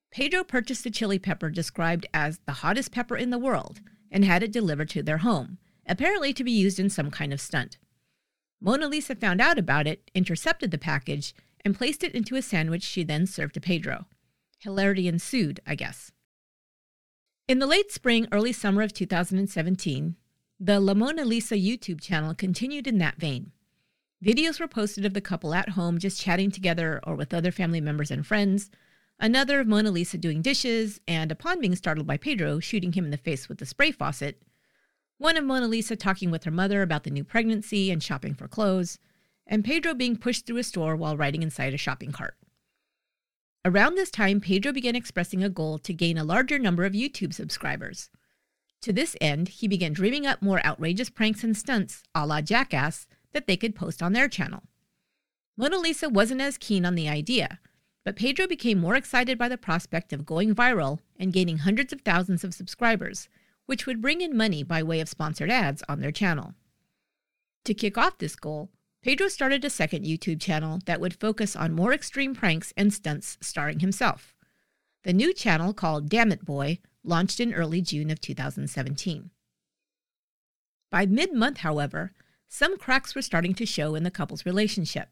Pedro 0.09 0.43
purchased 0.43 0.85
a 0.87 0.91
chili 0.91 1.19
pepper 1.19 1.51
described 1.51 2.07
as 2.15 2.39
the 2.45 2.53
hottest 2.63 2.91
pepper 2.91 3.15
in 3.15 3.29
the 3.29 3.37
world 3.37 3.79
and 4.09 4.25
had 4.25 4.41
it 4.41 4.51
delivered 4.51 4.89
to 4.89 5.03
their 5.03 5.19
home, 5.19 5.59
apparently 5.87 6.33
to 6.33 6.43
be 6.43 6.51
used 6.51 6.79
in 6.79 6.89
some 6.89 7.11
kind 7.11 7.31
of 7.31 7.39
stunt. 7.39 7.77
Mona 8.59 8.87
Lisa 8.87 9.15
found 9.15 9.39
out 9.39 9.59
about 9.59 9.85
it, 9.85 10.09
intercepted 10.15 10.71
the 10.71 10.79
package, 10.79 11.35
and 11.63 11.77
placed 11.77 12.03
it 12.03 12.15
into 12.15 12.35
a 12.35 12.41
sandwich 12.41 12.81
she 12.81 13.03
then 13.03 13.27
served 13.27 13.53
to 13.53 13.61
Pedro. 13.61 14.07
Hilarity 14.57 15.07
ensued, 15.07 15.59
I 15.67 15.75
guess. 15.75 16.11
In 17.47 17.59
the 17.59 17.67
late 17.67 17.91
spring, 17.91 18.27
early 18.31 18.51
summer 18.51 18.81
of 18.81 18.93
2017, 18.93 20.15
the 20.59 20.79
La 20.79 20.95
Mona 20.95 21.23
Lisa 21.23 21.55
YouTube 21.55 22.01
channel 22.01 22.33
continued 22.33 22.87
in 22.87 22.97
that 22.97 23.17
vein. 23.17 23.51
Videos 24.23 24.59
were 24.59 24.67
posted 24.67 25.05
of 25.05 25.13
the 25.13 25.21
couple 25.21 25.53
at 25.53 25.69
home 25.69 25.99
just 25.99 26.19
chatting 26.19 26.49
together 26.49 26.99
or 27.03 27.15
with 27.15 27.33
other 27.33 27.51
family 27.51 27.79
members 27.79 28.09
and 28.09 28.25
friends, 28.25 28.71
another 29.19 29.59
of 29.59 29.67
Mona 29.67 29.91
Lisa 29.91 30.17
doing 30.17 30.41
dishes, 30.41 30.99
and 31.07 31.31
upon 31.31 31.61
being 31.61 31.75
startled 31.75 32.07
by 32.07 32.17
Pedro 32.17 32.59
shooting 32.59 32.93
him 32.93 33.05
in 33.05 33.11
the 33.11 33.17
face 33.17 33.47
with 33.47 33.59
the 33.59 33.65
spray 33.65 33.91
faucet, 33.91 34.41
one 35.19 35.37
of 35.37 35.43
Mona 35.43 35.67
Lisa 35.67 35.95
talking 35.95 36.31
with 36.31 36.45
her 36.45 36.51
mother 36.51 36.81
about 36.81 37.03
the 37.03 37.11
new 37.11 37.23
pregnancy 37.23 37.91
and 37.91 38.01
shopping 38.01 38.33
for 38.33 38.47
clothes, 38.47 38.97
and 39.45 39.63
Pedro 39.63 39.93
being 39.93 40.17
pushed 40.17 40.45
through 40.45 40.57
a 40.57 40.63
store 40.63 40.95
while 40.95 41.15
riding 41.15 41.43
inside 41.43 41.73
a 41.73 41.77
shopping 41.77 42.11
cart. 42.11 42.35
Around 43.65 43.95
this 43.95 44.11
time, 44.11 44.41
Pedro 44.41 44.71
began 44.71 44.95
expressing 44.95 45.43
a 45.43 45.49
goal 45.49 45.77
to 45.79 45.93
gain 45.93 46.17
a 46.17 46.23
larger 46.23 46.57
number 46.57 46.85
of 46.85 46.93
YouTube 46.93 47.33
subscribers. 47.33 48.09
To 48.81 48.93
this 48.93 49.15
end, 49.19 49.49
he 49.49 49.67
began 49.67 49.93
dreaming 49.93 50.25
up 50.25 50.41
more 50.41 50.65
outrageous 50.65 51.09
pranks 51.09 51.43
and 51.43 51.55
stunts, 51.55 52.03
a 52.15 52.25
la 52.25 52.41
Jackass, 52.41 53.07
that 53.33 53.47
they 53.47 53.57
could 53.57 53.75
post 53.75 54.01
on 54.01 54.13
their 54.13 54.27
channel. 54.27 54.63
Mona 55.57 55.77
Lisa 55.77 56.09
wasn't 56.09 56.41
as 56.41 56.57
keen 56.57 56.85
on 56.85 56.95
the 56.95 57.09
idea, 57.09 57.59
but 58.05 58.15
Pedro 58.15 58.47
became 58.47 58.79
more 58.79 58.95
excited 58.95 59.37
by 59.37 59.49
the 59.49 59.57
prospect 59.57 60.13
of 60.13 60.25
going 60.25 60.55
viral 60.55 60.99
and 61.19 61.33
gaining 61.33 61.57
hundreds 61.57 61.91
of 61.91 62.01
thousands 62.01 62.43
of 62.43 62.53
subscribers, 62.53 63.27
which 63.65 63.85
would 63.85 64.01
bring 64.01 64.21
in 64.21 64.37
money 64.37 64.63
by 64.63 64.81
way 64.81 64.99
of 64.99 65.09
sponsored 65.09 65.51
ads 65.51 65.83
on 65.89 65.99
their 65.99 66.11
channel. 66.11 66.53
To 67.65 67.73
kick 67.73 67.97
off 67.97 68.17
this 68.17 68.35
goal, 68.35 68.69
Pedro 69.01 69.27
started 69.27 69.65
a 69.65 69.69
second 69.69 70.05
YouTube 70.05 70.39
channel 70.39 70.79
that 70.85 71.01
would 71.01 71.19
focus 71.19 71.55
on 71.55 71.73
more 71.73 71.93
extreme 71.93 72.33
pranks 72.33 72.73
and 72.77 72.93
stunts 72.93 73.37
starring 73.41 73.79
himself. 73.79 74.33
The 75.03 75.13
new 75.13 75.33
channel, 75.33 75.73
called 75.73 76.09
Damn 76.09 76.31
It 76.31 76.45
Boy, 76.45 76.79
launched 77.03 77.39
in 77.39 77.53
early 77.53 77.81
June 77.81 78.09
of 78.09 78.21
2017. 78.21 79.31
By 80.89 81.05
mid 81.05 81.33
month, 81.33 81.57
however, 81.57 82.13
some 82.47 82.77
cracks 82.77 83.15
were 83.15 83.21
starting 83.21 83.53
to 83.55 83.65
show 83.65 83.95
in 83.95 84.03
the 84.03 84.11
couple's 84.11 84.45
relationship. 84.45 85.09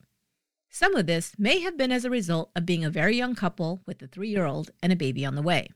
Some 0.70 0.96
of 0.96 1.06
this 1.06 1.34
may 1.38 1.60
have 1.60 1.78
been 1.78 1.92
as 1.92 2.06
a 2.06 2.10
result 2.10 2.52
of 2.56 2.66
being 2.66 2.84
a 2.84 2.90
very 2.90 3.16
young 3.16 3.36
couple 3.36 3.82
with 3.86 4.02
a 4.02 4.08
three 4.08 4.30
year 4.30 4.46
old 4.46 4.72
and 4.82 4.92
a 4.92 4.96
baby 4.96 5.26
on 5.26 5.36
the 5.36 5.42
way. 5.42 5.70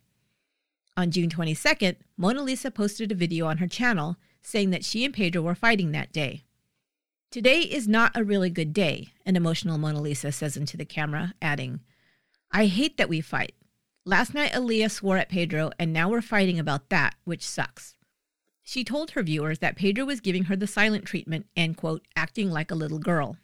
On 0.97 1.11
June 1.11 1.29
22nd, 1.29 1.95
Mona 2.17 2.43
Lisa 2.43 2.71
posted 2.71 3.11
a 3.11 3.15
video 3.15 3.45
on 3.45 3.59
her 3.59 3.67
channel 3.67 4.17
saying 4.41 4.71
that 4.71 4.83
she 4.83 5.05
and 5.05 5.13
Pedro 5.13 5.41
were 5.41 5.55
fighting 5.55 5.91
that 5.91 6.11
day. 6.11 6.43
Today 7.31 7.61
is 7.61 7.87
not 7.87 8.11
a 8.15 8.23
really 8.23 8.49
good 8.49 8.73
day, 8.73 9.09
an 9.25 9.35
emotional 9.35 9.77
Mona 9.77 10.01
Lisa 10.01 10.31
says 10.31 10.57
into 10.57 10.75
the 10.75 10.85
camera, 10.85 11.33
adding, 11.41 11.81
I 12.51 12.65
hate 12.65 12.97
that 12.97 13.07
we 13.07 13.21
fight. 13.21 13.53
Last 14.03 14.33
night, 14.33 14.51
Aaliyah 14.53 14.89
swore 14.89 15.17
at 15.17 15.29
Pedro, 15.29 15.69
and 15.77 15.93
now 15.93 16.09
we're 16.09 16.21
fighting 16.21 16.57
about 16.57 16.89
that, 16.89 17.15
which 17.25 17.47
sucks. 17.47 17.95
She 18.69 18.83
told 18.83 19.09
her 19.11 19.23
viewers 19.23 19.57
that 19.59 19.75
Pedro 19.75 20.05
was 20.05 20.19
giving 20.19 20.43
her 20.43 20.55
the 20.55 20.67
silent 20.67 21.05
treatment 21.05 21.47
and, 21.57 21.75
quote, 21.75 22.05
acting 22.15 22.51
like 22.51 22.69
a 22.69 22.75
little 22.75 22.99
girl. 22.99 23.35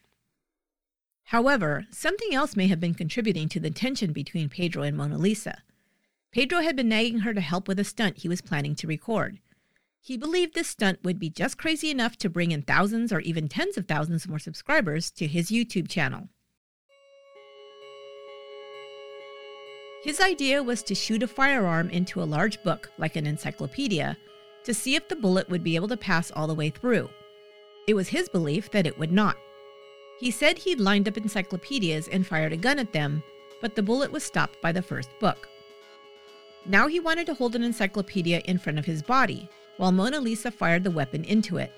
However, 1.24 1.88
something 1.89 2.36
else 2.36 2.55
may 2.55 2.67
have 2.67 2.79
been 2.79 2.94
contributing 2.94 3.50
to 3.50 3.60
the 3.60 3.72
tension 3.72 4.13
between 4.13 4.50
Pedro 4.50 4.84
and 4.84 4.96
Mona 4.96 5.17
Lisa. 5.17 5.63
Pedro 6.32 6.60
had 6.60 6.75
been 6.75 6.89
nagging 6.89 7.22
her 7.22 7.34
to 7.34 7.41
help 7.41 7.67
with 7.67 7.79
a 7.79 7.84
stunt 7.84 8.20
he 8.20 8.27
was 8.27 8.41
planning 8.41 8.75
to 8.75 8.86
record. 8.86 9.39
He 10.00 10.15
believed 10.15 10.53
this 10.53 10.67
stunt 10.67 11.03
would 11.03 11.17
be 11.17 11.32
just 11.32 11.58
crazy 11.58 11.89
enough 11.89 12.17
to 12.17 12.29
bring 12.29 12.51
in 12.51 12.62
thousands 12.62 13.12
or 13.12 13.22
even 13.22 13.48
tens 13.48 13.77
of 13.77 13.88
thousands 13.88 14.27
more 14.27 14.38
subscribers 14.38 15.10
to 15.10 15.25
his 15.25 15.50
YouTube 15.50 15.89
channel. 15.89 16.29
His 20.03 20.22
idea 20.22 20.62
was 20.62 20.84
to 20.84 20.94
shoot 20.94 21.24
a 21.24 21.27
firearm 21.27 21.89
into 21.89 22.22
a 22.22 22.29
large 22.29 22.62
book, 22.62 22.91
like 23.00 23.15
an 23.15 23.25
encyclopedia, 23.25 24.17
to 24.66 24.74
see 24.74 24.96
if 24.96 25.08
the 25.08 25.16
bullet 25.16 25.50
would 25.50 25.64
be 25.64 25.76
able 25.76 25.88
to 25.88 25.98
pass 25.98 26.32
all 26.32 26.48
the 26.48 26.54
way 26.54 26.70
through. 26.70 27.10
It 27.88 27.94
was 27.94 28.10
his 28.10 28.30
belief 28.30 28.70
that 28.72 28.88
it 28.88 28.98
would 28.98 29.12
not. 29.12 29.38
He 30.20 30.32
said 30.32 30.58
he'd 30.58 30.80
lined 30.80 31.08
up 31.08 31.18
encyclopedias 31.18 32.08
and 32.08 32.26
fired 32.26 32.54
a 32.54 32.58
gun 32.58 32.80
at 32.80 32.94
them, 32.94 33.24
but 33.62 33.76
the 33.76 33.84
bullet 33.84 34.12
was 34.12 34.24
stopped 34.24 34.62
by 34.62 34.72
the 34.72 34.82
first 34.82 35.10
book. 35.20 35.48
Now 36.66 36.88
he 36.88 37.00
wanted 37.00 37.28
to 37.28 37.34
hold 37.34 37.56
an 37.56 37.64
encyclopedia 37.64 38.42
in 38.46 38.58
front 38.58 38.80
of 38.80 38.86
his 38.86 39.04
body, 39.04 39.50
while 39.78 39.92
Mona 39.92 40.20
Lisa 40.20 40.50
fired 40.50 40.84
the 40.84 40.92
weapon 40.92 41.24
into 41.26 41.58
it. 41.58 41.72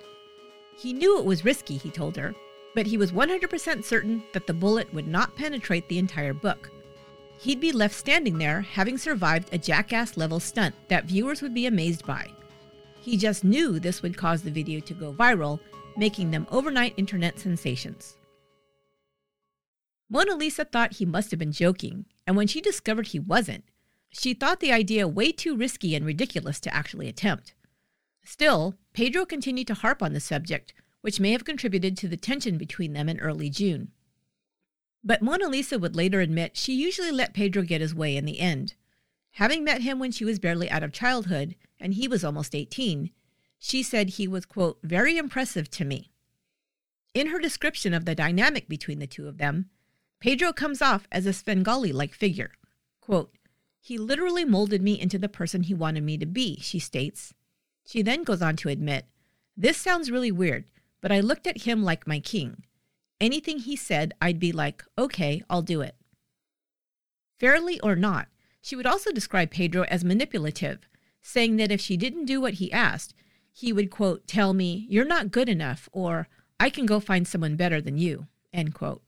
He 0.78 0.94
knew 0.94 1.18
it 1.18 1.26
was 1.26 1.44
risky, 1.44 1.78
he 1.78 1.90
told 1.90 2.16
her, 2.16 2.36
but 2.76 2.86
he 2.86 2.98
was 2.98 3.12
100% 3.12 3.84
certain 3.84 4.24
that 4.34 4.48
the 4.48 4.54
bullet 4.54 4.94
would 4.94 5.08
not 5.08 5.36
penetrate 5.36 5.90
the 5.90 5.98
entire 5.98 6.34
book. 6.34 6.70
He'd 7.40 7.60
be 7.60 7.72
left 7.72 7.96
standing 7.96 8.38
there, 8.38 8.62
having 8.62 8.98
survived 8.98 9.50
a 9.52 9.58
jackass 9.58 10.16
level 10.16 10.40
stunt 10.40 10.76
that 10.88 11.06
viewers 11.06 11.42
would 11.42 11.54
be 11.54 11.66
amazed 11.66 12.06
by. 12.06 12.30
He 13.08 13.16
just 13.16 13.46
knew 13.46 13.80
this 13.80 14.02
would 14.02 14.18
cause 14.18 14.42
the 14.42 14.52
video 14.52 14.82
to 14.82 14.94
go 14.94 15.14
viral, 15.14 15.62
making 15.96 16.30
them 16.30 16.46
overnight 16.52 16.94
internet 16.98 17.40
sensations. 17.40 18.18
Mona 20.10 20.36
Lisa 20.36 20.66
thought 20.66 20.96
he 20.98 21.06
must 21.06 21.32
have 21.32 21.40
been 21.40 21.54
joking, 21.54 22.04
and 22.28 22.36
when 22.36 22.48
she 22.48 22.60
discovered 22.60 23.08
he 23.08 23.20
wasn't, 23.20 23.64
she 24.10 24.34
thought 24.34 24.60
the 24.60 24.74
idea 24.74 25.08
way 25.08 25.32
too 25.32 25.56
risky 25.56 25.96
and 25.96 26.06
ridiculous 26.06 26.60
to 26.60 26.76
actually 26.76 27.08
attempt. 27.08 27.56
Still, 28.26 28.76
Pedro 28.92 29.26
continued 29.26 29.68
to 29.68 29.76
harp 29.76 30.04
on 30.04 30.12
the 30.12 30.20
subject, 30.20 30.74
which 31.00 31.22
may 31.22 31.32
have 31.32 31.46
contributed 31.46 31.96
to 31.96 32.10
the 32.10 32.18
tension 32.18 32.58
between 32.58 32.92
them 32.92 33.08
in 33.08 33.22
early 33.22 33.50
June. 33.50 33.94
But 35.02 35.22
Mona 35.22 35.48
Lisa 35.48 35.80
would 35.80 35.96
later 35.96 36.20
admit 36.20 36.58
she 36.58 36.74
usually 36.74 37.12
let 37.12 37.34
Pedro 37.34 37.64
get 37.64 37.80
his 37.80 37.96
way 37.96 38.18
in 38.18 38.26
the 38.26 38.42
end. 38.42 38.74
Having 39.38 39.66
met 39.66 39.82
him 39.84 40.00
when 40.00 40.12
she 40.12 40.26
was 40.26 40.40
barely 40.40 40.68
out 40.72 40.82
of 40.82 40.92
childhood, 40.92 41.56
and 41.80 41.94
he 41.94 42.08
was 42.08 42.24
almost 42.24 42.56
18, 42.56 43.12
she 43.60 43.84
said 43.84 44.10
he 44.10 44.28
was, 44.28 44.48
quote, 44.48 44.80
very 44.82 45.16
impressive 45.16 45.70
to 45.70 45.86
me. 45.86 46.10
In 47.14 47.28
her 47.28 47.38
description 47.38 47.94
of 47.94 48.06
the 48.06 48.16
dynamic 48.16 48.68
between 48.68 48.98
the 48.98 49.06
two 49.06 49.28
of 49.28 49.38
them, 49.38 49.70
Pedro 50.20 50.54
comes 50.54 50.82
off 50.82 51.08
as 51.12 51.28
a 51.28 51.34
Svengali 51.34 51.92
like 51.92 52.16
figure. 52.16 52.50
Quote, 53.00 53.32
he 53.80 54.00
literally 54.00 54.44
molded 54.44 54.82
me 54.82 55.00
into 55.00 55.20
the 55.20 55.30
person 55.30 55.62
he 55.62 55.74
wanted 55.76 56.02
me 56.02 56.18
to 56.18 56.26
be, 56.26 56.60
she 56.62 56.80
states. 56.80 57.36
She 57.86 58.02
then 58.02 58.24
goes 58.24 58.42
on 58.42 58.56
to 58.56 58.70
admit, 58.70 59.06
This 59.56 59.78
sounds 59.78 60.10
really 60.10 60.32
weird, 60.32 60.66
but 61.00 61.12
I 61.12 61.20
looked 61.20 61.46
at 61.46 61.62
him 61.62 61.84
like 61.84 62.08
my 62.08 62.20
king. 62.20 62.64
Anything 63.22 63.60
he 63.60 63.76
said, 63.76 64.16
I'd 64.20 64.40
be 64.40 64.52
like, 64.52 64.84
okay, 64.98 65.44
I'll 65.48 65.62
do 65.62 65.82
it. 65.82 65.96
Fairly 67.40 67.80
or 67.82 67.96
not, 67.96 68.30
she 68.68 68.76
would 68.76 68.86
also 68.86 69.14
describe 69.14 69.50
Pedro 69.50 69.84
as 69.84 70.04
manipulative, 70.04 70.90
saying 71.22 71.56
that 71.56 71.72
if 71.72 71.80
she 71.80 71.96
didn't 71.96 72.26
do 72.26 72.42
what 72.42 72.56
he 72.56 72.70
asked, 72.74 73.14
he 73.54 73.72
would, 73.72 73.90
quote, 73.90 74.28
tell 74.28 74.54
me, 74.54 74.86
you're 74.90 75.06
not 75.06 75.32
good 75.32 75.48
enough, 75.48 75.88
or 75.94 76.28
I 76.60 76.70
can 76.70 76.86
go 76.86 77.00
find 77.00 77.26
someone 77.26 77.56
better 77.56 77.80
than 77.80 77.98
you, 77.98 78.28
end 78.52 78.74
quote. 78.74 79.02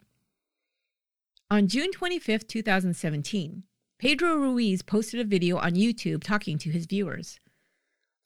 On 1.51 1.67
June 1.67 1.91
25, 1.91 2.47
2017, 2.47 3.63
Pedro 3.97 4.35
Ruiz 4.35 4.81
posted 4.81 5.19
a 5.19 5.25
video 5.25 5.57
on 5.57 5.73
YouTube 5.73 6.23
talking 6.23 6.57
to 6.59 6.69
his 6.69 6.85
viewers. 6.85 7.37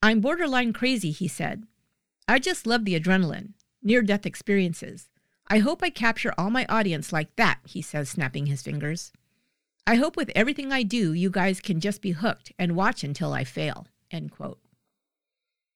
I'm 0.04 0.22
borderline 0.22 0.72
crazy, 0.72 1.10
he 1.10 1.28
said. 1.28 1.64
I 2.28 2.38
just 2.38 2.68
love 2.68 2.86
the 2.86 3.00
adrenaline, 3.00 3.54
near 3.82 4.04
death 4.04 4.28
experiences. 4.28 5.10
I 5.48 5.58
hope 5.58 5.82
I 5.82 5.90
capture 5.90 6.36
all 6.38 6.52
my 6.52 6.68
audience 6.70 7.12
like 7.12 7.36
that, 7.38 7.58
he 7.66 7.82
says, 7.82 8.12
snapping 8.12 8.46
his 8.46 8.62
fingers. 8.62 9.12
I 9.86 9.96
hope 9.96 10.16
with 10.16 10.32
everything 10.34 10.72
I 10.72 10.84
do, 10.84 11.12
you 11.12 11.30
guys 11.30 11.60
can 11.60 11.82
just 11.82 12.02
be 12.02 12.12
hooked 12.12 12.54
and 12.58 12.76
watch 12.76 13.04
until 13.04 13.34
I 13.34 13.44
fail. 13.44 13.88
End 14.10 14.32
quote. 14.32 14.60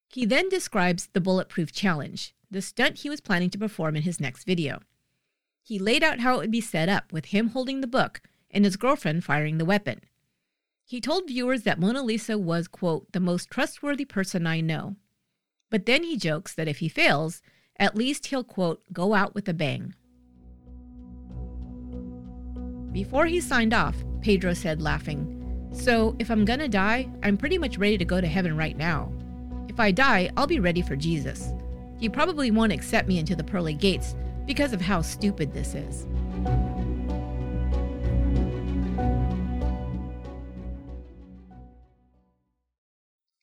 He 0.08 0.26
then 0.26 0.48
describes 0.48 1.10
the 1.12 1.20
Bulletproof 1.20 1.74
Challenge, 1.74 2.34
the 2.50 2.62
stunt 2.62 3.00
he 3.00 3.10
was 3.10 3.20
planning 3.20 3.50
to 3.50 3.58
perform 3.58 3.98
in 3.98 4.04
his 4.04 4.22
next 4.22 4.46
video. 4.46 4.80
He 5.62 5.78
laid 5.78 6.04
out 6.04 6.22
how 6.22 6.36
it 6.36 6.38
would 6.38 6.52
be 6.52 6.62
set 6.62 6.88
up 6.88 7.12
with 7.12 7.26
him 7.26 7.50
holding 7.50 7.82
the 7.82 7.88
book 7.88 8.22
and 8.50 8.64
his 8.64 8.78
girlfriend 8.78 9.26
firing 9.26 9.58
the 9.58 9.66
weapon. 9.66 10.00
He 10.86 11.02
told 11.02 11.28
viewers 11.28 11.64
that 11.64 11.80
Mona 11.80 12.02
Lisa 12.02 12.38
was, 12.38 12.70
quote, 12.70 13.12
the 13.12 13.20
most 13.20 13.50
trustworthy 13.52 14.06
person 14.06 14.48
I 14.48 14.62
know. 14.62 14.96
But 15.70 15.86
then 15.86 16.04
he 16.04 16.16
jokes 16.16 16.54
that 16.54 16.70
if 16.70 16.78
he 16.78 16.88
fails, 16.88 17.42
at 17.78 17.98
least 17.98 18.28
he'll, 18.28 18.46
quote, 18.46 18.82
go 18.94 19.14
out 19.14 19.36
with 19.36 19.50
a 19.50 19.54
bang. 19.54 19.94
Before 22.92 23.26
he 23.26 23.40
signed 23.40 23.74
off, 23.74 23.96
Pedro 24.22 24.54
said, 24.54 24.82
laughing, 24.82 25.70
So 25.72 26.16
if 26.20 26.30
I'm 26.30 26.46
gonna 26.46 26.68
die, 26.68 27.10
I'm 27.24 27.38
pretty 27.38 27.58
much 27.58 27.78
ready 27.78 27.98
to 27.98 28.06
go 28.06 28.20
to 28.20 28.28
heaven 28.28 28.58
right 28.58 28.78
now. 28.78 29.12
If 29.68 29.80
I 29.80 29.92
die, 29.92 30.30
I'll 30.36 30.48
be 30.48 30.60
ready 30.60 30.82
for 30.82 30.96
Jesus. 30.96 31.52
He 32.00 32.10
probably 32.10 32.52
won't 32.52 32.72
accept 32.72 33.08
me 33.08 33.20
into 33.20 33.36
the 33.36 33.44
pearly 33.44 33.74
gates 33.74 34.16
because 34.46 34.74
of 34.74 34.82
how 34.82 35.02
stupid 35.02 35.54
this 35.54 35.76
is. 35.76 36.08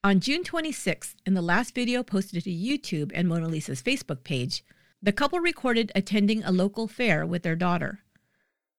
On 0.05 0.21
June 0.21 0.45
26th, 0.45 1.15
in 1.25 1.33
the 1.33 1.41
last 1.41 1.75
video 1.75 2.03
posted 2.03 2.45
to 2.45 2.51
YouTube 2.51 3.11
and 3.15 3.27
Mona 3.27 3.49
Lisa's 3.49 3.83
Facebook 3.83 4.23
page, 4.23 4.63
the 5.03 5.13
couple 5.13 5.41
recorded 5.41 5.91
attending 5.95 6.45
a 6.45 6.53
local 6.53 6.87
fair 6.87 7.25
with 7.25 7.43
their 7.43 7.57
daughter. 7.57 8.04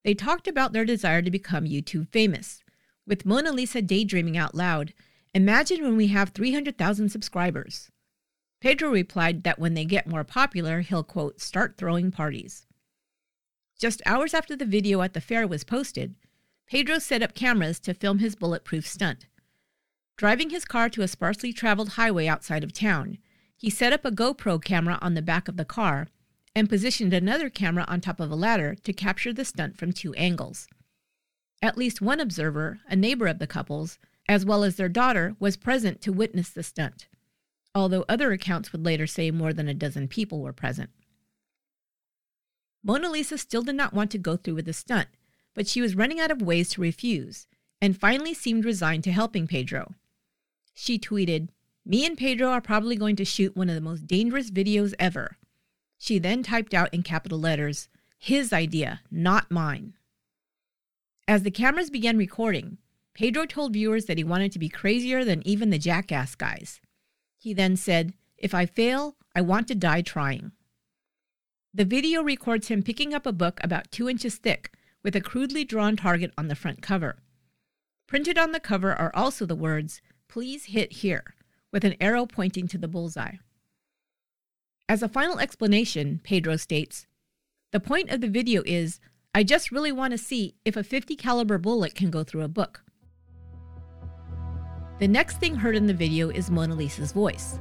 They 0.06 0.14
talked 0.14 0.48
about 0.48 0.72
their 0.72 0.86
desire 0.86 1.22
to 1.24 1.32
become 1.32 1.66
YouTube 1.66 2.08
famous, 2.10 2.64
with 3.06 3.26
Mona 3.26 3.52
Lisa 3.52 3.82
daydreaming 3.82 4.38
out 4.38 4.56
loud 4.56 4.94
Imagine 5.36 5.84
when 5.84 5.98
we 5.98 6.08
have 6.08 6.30
300,000 6.30 7.10
subscribers. 7.10 7.92
Pedro 8.62 8.90
replied 8.90 9.44
that 9.44 9.60
when 9.60 9.74
they 9.74 9.84
get 9.84 10.08
more 10.08 10.24
popular, 10.24 10.80
he'll, 10.80 11.04
quote, 11.04 11.42
start 11.42 11.76
throwing 11.78 12.10
parties. 12.10 12.66
Just 13.78 14.02
hours 14.06 14.34
after 14.34 14.56
the 14.56 14.66
video 14.66 15.02
at 15.02 15.14
the 15.14 15.20
fair 15.20 15.46
was 15.46 15.66
posted, 15.66 16.16
Pedro 16.68 17.00
set 17.00 17.22
up 17.22 17.36
cameras 17.36 17.82
to 17.82 17.94
film 17.94 18.20
his 18.20 18.34
bulletproof 18.34 18.88
stunt. 18.88 19.26
Driving 20.16 20.52
his 20.52 20.64
car 20.64 20.88
to 20.88 21.02
a 21.02 21.08
sparsely 21.10 21.52
traveled 21.52 21.90
highway 21.90 22.28
outside 22.28 22.64
of 22.64 22.72
town, 22.72 23.18
he 23.58 23.70
set 23.70 23.92
up 23.92 24.06
a 24.06 24.12
GoPro 24.12 24.64
camera 24.64 24.98
on 25.02 25.16
the 25.16 25.22
back 25.22 25.50
of 25.50 25.58
the 25.58 25.66
car 25.66 26.08
and 26.56 26.70
positioned 26.70 27.14
another 27.14 27.50
camera 27.50 27.86
on 27.88 28.00
top 28.00 28.20
of 28.20 28.32
a 28.32 28.36
ladder 28.36 28.76
to 28.84 28.94
capture 28.94 29.34
the 29.34 29.44
stunt 29.44 29.78
from 29.78 29.92
two 29.92 30.14
angles. 30.16 30.68
At 31.62 31.78
least 31.78 32.02
one 32.02 32.20
observer, 32.20 32.80
a 32.88 32.96
neighbor 32.96 33.28
of 33.28 33.40
the 33.40 33.48
couple's, 33.48 34.00
as 34.28 34.46
well 34.46 34.64
as 34.64 34.76
their 34.76 34.90
daughter, 34.90 35.36
was 35.40 35.58
present 35.58 36.02
to 36.02 36.14
witness 36.14 36.50
the 36.50 36.64
stunt, 36.64 37.08
although 37.74 38.06
other 38.08 38.32
accounts 38.32 38.72
would 38.72 38.86
later 38.86 39.06
say 39.06 39.32
more 39.32 39.54
than 39.54 39.68
a 39.68 39.74
dozen 39.74 40.08
people 40.08 40.42
were 40.42 40.54
present. 40.54 40.90
Mona 42.84 43.10
Lisa 43.10 43.38
still 43.38 43.64
did 43.64 43.76
not 43.76 43.94
want 43.94 44.12
to 44.12 44.18
go 44.18 44.38
through 44.38 44.56
with 44.56 44.66
the 44.66 44.74
stunt, 44.74 45.10
but 45.54 45.68
she 45.68 45.82
was 45.82 45.96
running 45.96 46.20
out 46.20 46.32
of 46.32 46.42
ways 46.42 46.70
to 46.70 46.82
refuse 46.82 47.48
and 47.82 48.00
finally 48.00 48.34
seemed 48.34 48.64
resigned 48.64 49.04
to 49.04 49.12
helping 49.12 49.48
Pedro. 49.48 49.94
She 50.74 51.00
tweeted, 51.00 51.50
Me 51.86 52.06
and 52.06 52.18
Pedro 52.18 52.50
are 52.50 52.62
probably 52.62 52.96
going 52.96 53.16
to 53.18 53.26
shoot 53.26 53.56
one 53.56 53.70
of 53.70 53.76
the 53.76 53.82
most 53.82 54.08
dangerous 54.08 54.52
videos 54.52 54.94
ever. 55.00 55.38
She 56.06 56.20
then 56.20 56.44
typed 56.44 56.76
out 56.76 56.94
in 56.94 57.02
capital 57.02 57.40
letters, 57.40 57.90
His 58.20 58.54
idea, 58.54 59.02
not 59.10 59.50
mine. 59.50 59.96
As 61.28 61.42
the 61.42 61.50
cameras 61.50 61.90
began 61.90 62.16
recording, 62.16 62.78
Pedro 63.16 63.48
told 63.48 63.74
viewers 63.74 64.06
that 64.06 64.20
he 64.20 64.24
wanted 64.24 64.52
to 64.52 64.60
be 64.60 64.70
crazier 64.70 65.26
than 65.26 65.42
even 65.48 65.72
the 65.72 65.80
jackass 65.80 66.36
guys. 66.36 66.80
He 67.40 67.56
then 67.56 67.76
said, 67.76 68.14
If 68.38 68.54
I 68.54 68.68
fail, 68.68 69.16
I 69.36 69.42
want 69.42 69.68
to 69.70 69.74
die 69.74 70.04
trying. 70.04 70.52
The 71.74 71.86
video 71.86 72.22
records 72.22 72.68
him 72.68 72.84
picking 72.84 73.16
up 73.16 73.26
a 73.26 73.32
book 73.32 73.60
about 73.64 73.90
two 73.90 74.08
inches 74.08 74.36
thick 74.36 74.74
with 75.02 75.16
a 75.16 75.22
crudely 75.22 75.66
drawn 75.66 75.96
target 75.96 76.32
on 76.38 76.50
the 76.50 76.56
front 76.56 76.84
cover. 76.84 77.18
Printed 78.06 78.38
on 78.38 78.52
the 78.52 78.60
cover 78.60 78.94
are 78.94 79.12
also 79.16 79.48
the 79.48 79.56
words, 79.56 80.04
Please 80.28 80.66
hit 80.66 80.94
here, 81.02 81.34
with 81.72 81.84
an 81.84 81.96
arrow 82.00 82.28
pointing 82.28 82.68
to 82.68 82.78
the 82.78 82.88
bullseye. 82.88 83.38
As 84.88 85.02
a 85.02 85.10
final 85.10 85.40
explanation, 85.40 86.22
Pedro 86.24 86.58
states, 86.58 87.08
The 87.72 87.80
point 87.80 88.12
of 88.12 88.22
the 88.22 88.28
video 88.28 88.62
is 88.68 89.00
I 89.34 89.42
just 89.42 89.72
really 89.72 89.92
want 89.92 90.12
to 90.12 90.18
see 90.18 90.54
if 90.64 90.78
a 90.78 90.84
50 90.84 91.16
caliber 91.16 91.58
bullet 91.58 91.96
can 91.96 92.12
go 92.12 92.24
through 92.24 92.44
a 92.44 92.48
book. 92.48 92.84
The 95.00 95.08
next 95.08 95.40
thing 95.40 95.56
heard 95.56 95.76
in 95.76 95.88
the 95.88 95.94
video 95.94 96.30
is 96.30 96.52
Mona 96.52 96.76
Lisa's 96.76 97.12
voice. 97.12 97.60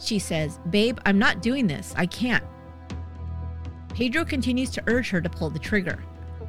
She 0.00 0.18
says, 0.18 0.58
Babe, 0.70 0.98
I'm 1.06 1.18
not 1.18 1.42
doing 1.42 1.68
this. 1.68 1.94
I 1.96 2.06
can't. 2.06 2.44
Pedro 3.94 4.24
continues 4.24 4.70
to 4.70 4.82
urge 4.88 5.10
her 5.10 5.20
to 5.20 5.30
pull 5.30 5.50
the 5.50 5.60
trigger, 5.60 6.02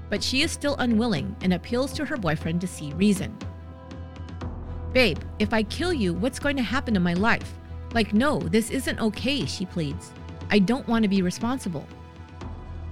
but 0.09 0.23
she 0.23 0.41
is 0.41 0.51
still 0.51 0.75
unwilling 0.79 1.35
and 1.41 1.53
appeals 1.53 1.93
to 1.93 2.03
her 2.03 2.17
boyfriend 2.17 2.61
to 2.61 2.67
see 2.67 2.91
reason. 2.93 3.37
Babe, 4.91 5.19
if 5.37 5.53
I 5.53 5.61
kill 5.61 5.93
you, 5.93 6.15
what's 6.15 6.39
going 6.39 6.57
to 6.57 6.63
happen 6.63 6.95
to 6.95 6.99
my 6.99 7.13
life? 7.13 7.53
Like, 7.95 8.13
no, 8.13 8.37
this 8.39 8.69
isn't 8.69 8.99
okay, 8.99 9.45
she 9.45 9.65
pleads. 9.65 10.11
I 10.51 10.59
don't 10.59 10.87
want 10.87 11.01
to 11.01 11.09
be 11.09 11.23
responsible. 11.23 11.87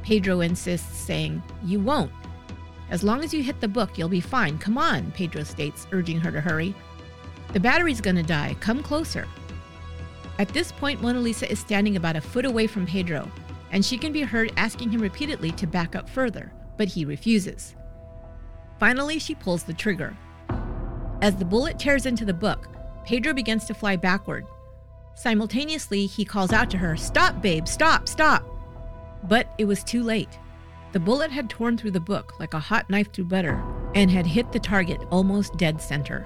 Pedro 0.02 0.42
insists, 0.42 0.98
saying, 0.98 1.44
You 1.64 1.80
won't. 1.80 2.12
As 2.90 3.04
long 3.04 3.24
as 3.24 3.34
you 3.34 3.44
hit 3.44 3.62
the 3.62 3.68
book, 3.68 3.98
you'll 3.98 4.10
be 4.10 4.20
fine. 4.20 4.58
Come 4.58 4.80
on, 4.80 5.12
Pedro 5.12 5.44
states, 5.44 5.86
urging 5.92 6.20
her 6.20 6.32
to 6.32 6.42
hurry. 6.42 6.74
The 7.54 7.60
battery's 7.60 8.02
gonna 8.02 8.24
die. 8.24 8.56
Come 8.60 8.82
closer. 8.82 9.28
At 10.40 10.50
this 10.50 10.72
point, 10.72 11.02
Mona 11.02 11.20
Lisa 11.20 11.52
is 11.52 11.60
standing 11.60 11.98
about 11.98 12.16
a 12.16 12.22
foot 12.22 12.46
away 12.46 12.66
from 12.66 12.88
Pedro, 12.88 13.30
and 13.72 13.86
she 13.86 14.00
can 14.00 14.12
be 14.12 14.22
heard 14.22 14.52
asking 14.58 14.90
him 14.90 15.02
repeatedly 15.02 15.52
to 15.52 15.68
back 15.68 15.96
up 15.96 16.10
further, 16.10 16.52
but 16.78 16.88
he 16.88 17.06
refuses. 17.06 17.76
Finally, 18.80 19.20
she 19.20 19.36
pulls 19.36 19.64
the 19.64 19.74
trigger, 19.74 20.18
as 21.24 21.38
the 21.38 21.46
bullet 21.46 21.80
tears 21.80 22.06
into 22.06 22.26
the 22.26 22.34
book, 22.34 22.68
Pedro 23.06 23.32
begins 23.32 23.64
to 23.64 23.74
fly 23.74 23.96
backward. 23.96 24.46
Simultaneously, 25.16 26.06
he 26.06 26.26
calls 26.26 26.52
out 26.52 26.70
to 26.72 26.78
her, 26.78 26.98
Stop, 26.98 27.42
babe, 27.42 27.68
stop, 27.68 28.08
stop! 28.08 28.44
But 29.24 29.48
it 29.58 29.66
was 29.66 29.84
too 29.84 30.04
late. 30.04 30.40
The 30.92 31.00
bullet 31.00 31.32
had 31.32 31.50
torn 31.50 31.78
through 31.78 31.92
the 31.92 32.00
book 32.00 32.40
like 32.40 32.54
a 32.54 32.60
hot 32.60 32.90
knife 32.90 33.12
through 33.12 33.26
butter 33.26 33.64
and 33.96 34.12
had 34.12 34.26
hit 34.26 34.52
the 34.52 34.60
target 34.60 35.02
almost 35.12 35.58
dead 35.58 35.82
center. 35.82 36.26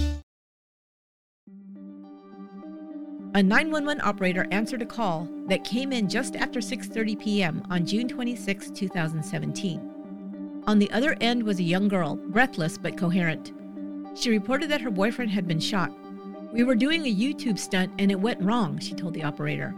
A 3.33 3.41
911 3.41 4.01
operator 4.03 4.45
answered 4.51 4.81
a 4.81 4.85
call 4.85 5.25
that 5.47 5.63
came 5.63 5.93
in 5.93 6.09
just 6.09 6.35
after 6.35 6.59
6:30 6.59 7.17
p.m. 7.17 7.63
on 7.69 7.85
June 7.85 8.09
26, 8.09 8.71
2017. 8.71 10.63
On 10.67 10.77
the 10.77 10.91
other 10.91 11.15
end 11.21 11.41
was 11.41 11.59
a 11.59 11.63
young 11.63 11.87
girl, 11.87 12.17
breathless 12.17 12.77
but 12.77 12.97
coherent. 12.97 13.53
She 14.15 14.31
reported 14.31 14.69
that 14.69 14.81
her 14.81 14.91
boyfriend 14.91 15.31
had 15.31 15.47
been 15.47 15.61
shot. 15.61 15.93
We 16.51 16.65
were 16.65 16.75
doing 16.75 17.05
a 17.05 17.15
YouTube 17.15 17.57
stunt 17.57 17.93
and 17.99 18.11
it 18.11 18.19
went 18.19 18.41
wrong, 18.41 18.77
she 18.79 18.95
told 18.95 19.13
the 19.13 19.23
operator. 19.23 19.73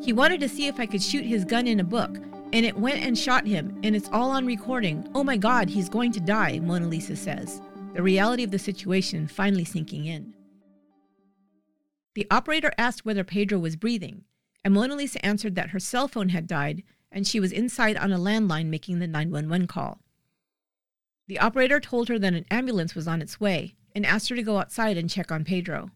He 0.00 0.12
wanted 0.12 0.38
to 0.38 0.48
see 0.48 0.68
if 0.68 0.78
I 0.78 0.86
could 0.86 1.02
shoot 1.02 1.24
his 1.24 1.44
gun 1.44 1.66
in 1.66 1.80
a 1.80 1.84
book, 1.84 2.18
and 2.52 2.64
it 2.64 2.78
went 2.78 3.04
and 3.04 3.18
shot 3.18 3.44
him, 3.44 3.80
and 3.82 3.96
it's 3.96 4.10
all 4.12 4.30
on 4.30 4.46
recording. 4.46 5.08
Oh 5.12 5.24
my 5.24 5.36
God, 5.36 5.68
he's 5.68 5.88
going 5.88 6.12
to 6.12 6.20
die, 6.20 6.60
Mona 6.60 6.86
Lisa 6.86 7.16
says, 7.16 7.60
the 7.94 8.02
reality 8.02 8.44
of 8.44 8.52
the 8.52 8.60
situation 8.60 9.26
finally 9.26 9.64
sinking 9.64 10.06
in. 10.06 10.32
The 12.14 12.26
operator 12.30 12.72
asked 12.76 13.04
whether 13.04 13.24
Pedro 13.24 13.58
was 13.58 13.76
breathing, 13.76 14.24
and 14.64 14.74
Mona 14.74 14.96
Lisa 14.96 15.24
answered 15.24 15.54
that 15.54 15.70
her 15.70 15.80
cell 15.80 16.08
phone 16.08 16.28
had 16.30 16.46
died 16.46 16.82
and 17.12 17.26
she 17.26 17.38
was 17.38 17.52
inside 17.52 17.96
on 17.96 18.10
a 18.10 18.18
landline 18.18 18.66
making 18.66 18.98
the 18.98 19.06
911 19.06 19.66
call. 19.66 20.00
The 21.28 21.38
operator 21.38 21.78
told 21.78 22.08
her 22.08 22.18
that 22.18 22.34
an 22.34 22.46
ambulance 22.50 22.94
was 22.94 23.06
on 23.06 23.22
its 23.22 23.38
way 23.38 23.74
and 23.94 24.04
asked 24.04 24.28
her 24.30 24.36
to 24.36 24.42
go 24.42 24.58
outside 24.58 24.96
and 24.96 25.08
check 25.08 25.30
on 25.30 25.44
Pedro. 25.44 25.90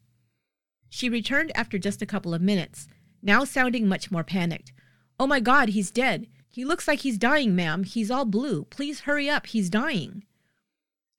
She 0.89 1.09
returned 1.09 1.53
after 1.57 1.79
just 1.79 2.03
a 2.03 2.07
couple 2.07 2.35
of 2.35 2.43
minutes, 2.43 2.87
now 3.23 3.45
sounding 3.45 3.89
much 3.89 4.11
more 4.11 4.23
panicked. 4.23 4.73
Oh 5.19 5.27
my 5.27 5.41
God, 5.41 5.71
he's 5.71 5.91
dead. 5.91 6.29
He 6.49 6.65
looks 6.65 6.87
like 6.87 7.01
he's 7.01 7.19
dying, 7.19 7.57
ma'am. 7.57 7.85
He's 7.85 8.11
all 8.11 8.25
blue. 8.25 8.65
Please 8.65 9.01
hurry 9.01 9.29
up. 9.29 9.47
He's 9.47 9.69
dying. 9.69 10.25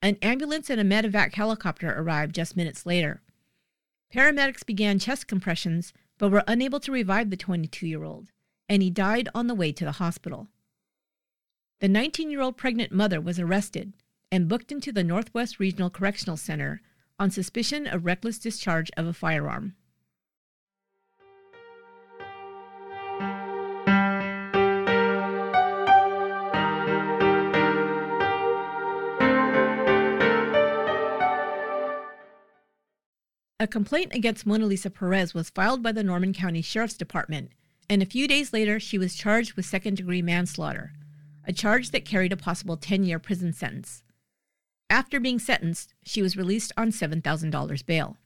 An 0.02 0.18
ambulance 0.22 0.70
and 0.70 0.80
a 0.80 0.84
medevac 0.84 1.34
helicopter 1.34 1.94
arrived 1.98 2.36
just 2.36 2.56
minutes 2.56 2.86
later. 2.86 3.22
Paramedics 4.14 4.66
began 4.66 5.00
chest 5.00 5.28
compressions 5.28 5.94
but 6.18 6.32
were 6.32 6.44
unable 6.48 6.80
to 6.80 6.92
revive 6.92 7.30
the 7.30 7.38
22 7.38 7.88
year 7.88 8.04
old, 8.04 8.32
and 8.70 8.82
he 8.82 8.90
died 8.90 9.30
on 9.36 9.48
the 9.48 9.56
way 9.56 9.72
to 9.72 9.86
the 9.86 9.94
hospital. 9.94 10.48
The 11.80 11.88
19 11.88 12.32
year 12.32 12.42
old 12.42 12.58
pregnant 12.58 12.92
mother 12.92 13.22
was 13.22 13.40
arrested 13.40 13.94
and 14.32 14.48
booked 14.48 14.72
into 14.72 14.92
the 14.92 15.04
Northwest 15.04 15.60
Regional 15.60 15.90
Correctional 15.90 16.38
Center 16.38 16.82
on 17.20 17.32
suspicion 17.32 17.88
of 17.88 18.06
reckless 18.06 18.40
discharge 18.40 18.90
of 18.98 19.06
a 19.06 19.14
firearm. 19.14 19.76
A 33.60 33.66
complaint 33.66 34.14
against 34.14 34.46
Mona 34.46 34.68
Lisa 34.68 34.92
Perez 34.92 35.34
was 35.34 35.50
filed 35.50 35.82
by 35.82 35.92
the 35.92 36.04
Norman 36.04 36.32
County 36.32 36.62
Sheriff's 36.62 36.94
Department, 36.94 37.50
and 37.90 38.04
a 38.04 38.06
few 38.06 38.28
days 38.28 38.54
later 38.54 38.80
she 38.80 39.00
was 39.00 39.16
charged 39.16 39.54
with 39.54 39.66
second 39.66 39.98
degree 39.98 40.22
manslaughter, 40.22 40.94
a 41.44 41.52
charge 41.52 41.90
that 41.90 42.06
carried 42.06 42.32
a 42.32 42.38
possible 42.38 42.78
10 42.78 43.04
year 43.04 43.18
prison 43.18 43.52
sentence. 43.52 44.04
After 44.92 45.20
being 45.20 45.40
sentenced, 45.40 45.96
she 46.04 46.22
was 46.22 46.38
released 46.38 46.72
on 46.78 46.92
$7,000 46.92 47.86
bail. 47.88 48.18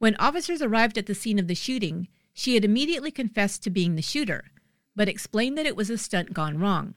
When 0.00 0.16
officers 0.16 0.60
arrived 0.60 0.98
at 0.98 1.06
the 1.06 1.14
scene 1.14 1.38
of 1.38 1.48
the 1.48 1.54
shooting, 1.54 2.08
she 2.34 2.56
had 2.56 2.64
immediately 2.64 3.10
confessed 3.10 3.62
to 3.62 3.70
being 3.70 3.94
the 3.94 4.02
shooter, 4.02 4.50
but 4.94 5.08
explained 5.08 5.56
that 5.56 5.66
it 5.66 5.76
was 5.76 5.88
a 5.88 5.96
stunt 5.96 6.34
gone 6.34 6.58
wrong. 6.58 6.92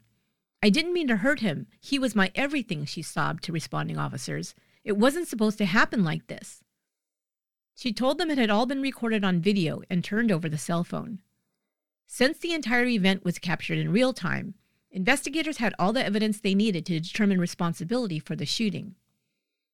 I 0.61 0.69
didn't 0.69 0.93
mean 0.93 1.07
to 1.07 1.17
hurt 1.17 1.39
him. 1.39 1.67
He 1.79 1.97
was 1.97 2.15
my 2.15 2.31
everything, 2.35 2.83
she 2.83 3.01
sobbed 3.01 3.45
to 3.45 3.53
responding 3.53 3.97
officers. 3.97 4.55
It 4.83 4.97
wasn't 4.97 5.29
supposed 5.29 5.57
to 5.59 5.65
happen 5.65 6.03
like 6.03 6.27
this. 6.27 6.63
She 7.77 7.93
told 7.93 8.17
them 8.17 8.31
it 8.31 8.39
had 8.39 8.49
all 8.49 8.65
been 8.65 8.81
recorded 8.81 9.23
on 9.23 9.39
video 9.39 9.83
and 9.87 10.03
turned 10.03 10.31
over 10.31 10.49
the 10.49 10.57
cell 10.57 10.83
phone. 10.83 11.19
Since 12.07 12.39
the 12.39 12.53
entire 12.53 12.87
event 12.87 13.23
was 13.23 13.37
captured 13.37 13.77
in 13.77 13.91
real 13.91 14.13
time, 14.13 14.55
investigators 14.89 15.57
had 15.57 15.75
all 15.77 15.93
the 15.93 16.03
evidence 16.03 16.39
they 16.39 16.55
needed 16.55 16.87
to 16.87 16.99
determine 16.99 17.39
responsibility 17.39 18.17
for 18.17 18.35
the 18.35 18.47
shooting. 18.47 18.95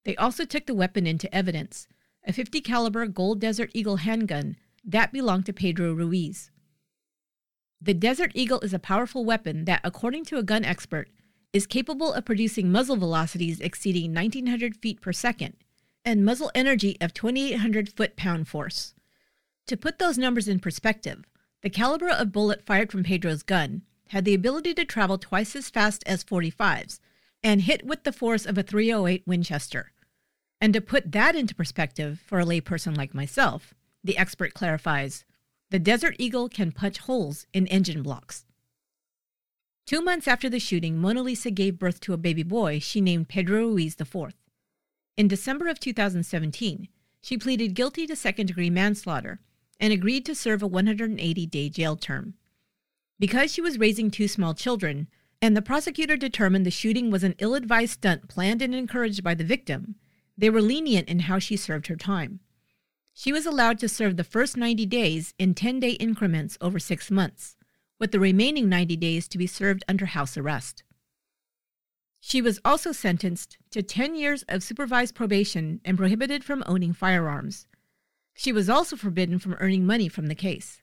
They 0.03 0.17
also 0.17 0.43
took 0.43 0.65
the 0.65 0.73
weapon 0.73 1.07
into 1.07 1.33
evidence, 1.33 1.87
a 2.27 2.33
50 2.33 2.59
caliber 2.59 3.07
Gold 3.07 3.39
Desert 3.39 3.71
Eagle 3.73 3.97
handgun 3.97 4.57
that 4.83 5.13
belonged 5.13 5.45
to 5.45 5.53
Pedro 5.53 5.93
Ruiz. 5.93 6.51
The 7.79 7.93
Desert 7.93 8.33
Eagle 8.35 8.59
is 8.59 8.73
a 8.73 8.79
powerful 8.79 9.23
weapon 9.23 9.63
that, 9.63 9.79
according 9.85 10.25
to 10.25 10.37
a 10.37 10.43
gun 10.43 10.65
expert, 10.65 11.07
is 11.53 11.65
capable 11.65 12.11
of 12.11 12.25
producing 12.25 12.69
muzzle 12.69 12.97
velocities 12.97 13.61
exceeding 13.61 14.13
1900 14.13 14.75
feet 14.75 14.99
per 14.99 15.13
second 15.13 15.55
and 16.05 16.25
muzzle 16.25 16.51
energy 16.53 16.97
of 16.99 17.13
2,800 17.13 17.89
foot 17.95 18.15
pound 18.15 18.47
force. 18.47 18.93
To 19.67 19.77
put 19.77 19.99
those 19.99 20.17
numbers 20.17 20.47
in 20.47 20.59
perspective, 20.59 21.23
the 21.61 21.69
caliber 21.69 22.09
of 22.09 22.31
bullet 22.31 22.65
fired 22.65 22.91
from 22.91 23.03
Pedro's 23.03 23.43
gun 23.43 23.83
had 24.09 24.25
the 24.25 24.33
ability 24.33 24.73
to 24.75 24.85
travel 24.85 25.17
twice 25.17 25.55
as 25.55 25.69
fast 25.69 26.03
as 26.05 26.23
45s 26.23 26.99
and 27.41 27.61
hit 27.61 27.85
with 27.85 28.03
the 28.03 28.11
force 28.11 28.45
of 28.45 28.57
a 28.57 28.63
308 28.63 29.23
Winchester. 29.25 29.91
And 30.59 30.73
to 30.73 30.81
put 30.81 31.11
that 31.11 31.35
into 31.35 31.55
perspective 31.55 32.21
for 32.25 32.39
a 32.39 32.45
layperson 32.45 32.95
like 32.95 33.13
myself, 33.13 33.73
the 34.03 34.17
expert 34.17 34.53
clarifies 34.53 35.25
the 35.69 35.79
Desert 35.79 36.15
Eagle 36.19 36.49
can 36.49 36.71
punch 36.71 36.99
holes 36.99 37.47
in 37.53 37.65
engine 37.67 38.03
blocks. 38.03 38.45
Two 39.85 40.01
months 40.01 40.27
after 40.27 40.49
the 40.49 40.59
shooting, 40.59 40.99
Mona 40.99 41.21
Lisa 41.21 41.51
gave 41.51 41.79
birth 41.79 41.99
to 42.01 42.13
a 42.13 42.17
baby 42.17 42.43
boy 42.43 42.79
she 42.79 43.01
named 43.01 43.27
Pedro 43.27 43.61
Ruiz 43.61 43.95
IV. 43.99 44.33
In 45.15 45.27
December 45.27 45.67
of 45.67 45.79
2017, 45.79 46.87
she 47.21 47.37
pleaded 47.37 47.75
guilty 47.75 48.07
to 48.07 48.15
second 48.15 48.47
degree 48.47 48.71
manslaughter 48.71 49.39
and 49.79 49.93
agreed 49.93 50.25
to 50.25 50.33
serve 50.33 50.63
a 50.63 50.67
180 50.67 51.45
day 51.45 51.69
jail 51.69 51.95
term. 51.95 52.33
Because 53.19 53.53
she 53.53 53.61
was 53.61 53.77
raising 53.77 54.09
two 54.09 54.27
small 54.27 54.55
children, 54.55 55.07
and 55.39 55.55
the 55.55 55.61
prosecutor 55.61 56.17
determined 56.17 56.65
the 56.65 56.71
shooting 56.71 57.11
was 57.11 57.23
an 57.23 57.35
ill 57.37 57.53
advised 57.53 57.93
stunt 57.93 58.27
planned 58.27 58.61
and 58.61 58.73
encouraged 58.73 59.23
by 59.23 59.35
the 59.35 59.43
victim, 59.43 59.95
they 60.35 60.49
were 60.49 60.61
lenient 60.61 61.07
in 61.07 61.19
how 61.19 61.37
she 61.37 61.55
served 61.55 61.87
her 61.87 61.95
time. 61.95 62.39
She 63.13 63.31
was 63.31 63.45
allowed 63.45 63.77
to 63.79 63.89
serve 63.89 64.17
the 64.17 64.23
first 64.23 64.57
90 64.57 64.87
days 64.87 65.35
in 65.37 65.53
10 65.53 65.79
day 65.79 65.91
increments 65.91 66.57
over 66.59 66.79
six 66.79 67.11
months, 67.11 67.55
with 67.99 68.11
the 68.11 68.19
remaining 68.19 68.67
90 68.67 68.95
days 68.95 69.27
to 69.27 69.37
be 69.37 69.45
served 69.45 69.83
under 69.87 70.07
house 70.07 70.37
arrest. 70.37 70.83
She 72.25 72.41
was 72.41 72.57
also 72.63 72.93
sentenced 72.93 73.57
to 73.71 73.83
10 73.83 74.15
years 74.15 74.45
of 74.47 74.63
supervised 74.63 75.13
probation 75.13 75.81
and 75.83 75.97
prohibited 75.97 76.41
from 76.41 76.63
owning 76.65 76.93
firearms. 76.93 77.67
She 78.33 78.53
was 78.53 78.69
also 78.69 78.95
forbidden 78.95 79.39
from 79.39 79.57
earning 79.59 79.85
money 79.85 80.07
from 80.07 80.27
the 80.27 80.33
case. 80.33 80.81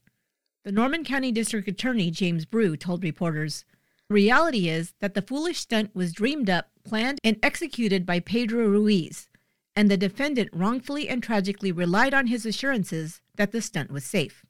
The 0.65 0.71
Norman 0.71 1.03
County 1.03 1.33
District 1.33 1.67
Attorney 1.67 2.11
James 2.11 2.45
Brue 2.45 2.77
told 2.77 3.03
reporters 3.03 3.65
reality 4.11 4.69
is 4.69 4.93
that 5.01 5.15
the 5.15 5.23
foolish 5.23 5.61
stunt 5.61 5.97
was 5.97 6.13
dreamed 6.13 6.51
up, 6.51 6.73
planned, 6.85 7.19
and 7.25 7.39
executed 7.43 8.05
by 8.05 8.21
Pedro 8.21 8.67
Ruiz, 8.69 9.31
and 9.75 9.91
the 9.91 9.97
defendant 9.97 10.51
wrongfully 10.53 11.09
and 11.09 11.23
tragically 11.23 11.73
relied 11.73 12.13
on 12.13 12.27
his 12.27 12.45
assurances 12.45 13.23
that 13.37 13.51
the 13.51 13.63
stunt 13.63 13.91
was 13.91 14.05
safe. 14.05 14.45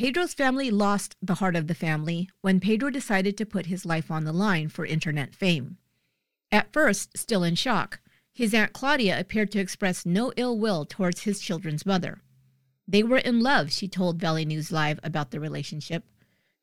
Pedro's 0.00 0.32
family 0.32 0.70
lost 0.70 1.14
the 1.20 1.34
heart 1.34 1.54
of 1.54 1.66
the 1.66 1.74
family 1.74 2.30
when 2.40 2.58
Pedro 2.58 2.88
decided 2.88 3.36
to 3.36 3.44
put 3.44 3.66
his 3.66 3.84
life 3.84 4.10
on 4.10 4.24
the 4.24 4.32
line 4.32 4.70
for 4.70 4.86
internet 4.86 5.34
fame. 5.34 5.76
At 6.50 6.72
first, 6.72 7.18
still 7.18 7.44
in 7.44 7.54
shock, 7.54 8.00
his 8.32 8.54
Aunt 8.54 8.72
Claudia 8.72 9.20
appeared 9.20 9.52
to 9.52 9.58
express 9.58 10.06
no 10.06 10.32
ill 10.38 10.58
will 10.58 10.86
towards 10.86 11.24
his 11.24 11.38
children's 11.38 11.84
mother. 11.84 12.22
They 12.88 13.02
were 13.02 13.18
in 13.18 13.40
love, 13.40 13.70
she 13.70 13.88
told 13.88 14.18
Valley 14.18 14.46
News 14.46 14.72
Live 14.72 14.98
about 15.02 15.32
the 15.32 15.38
relationship. 15.38 16.04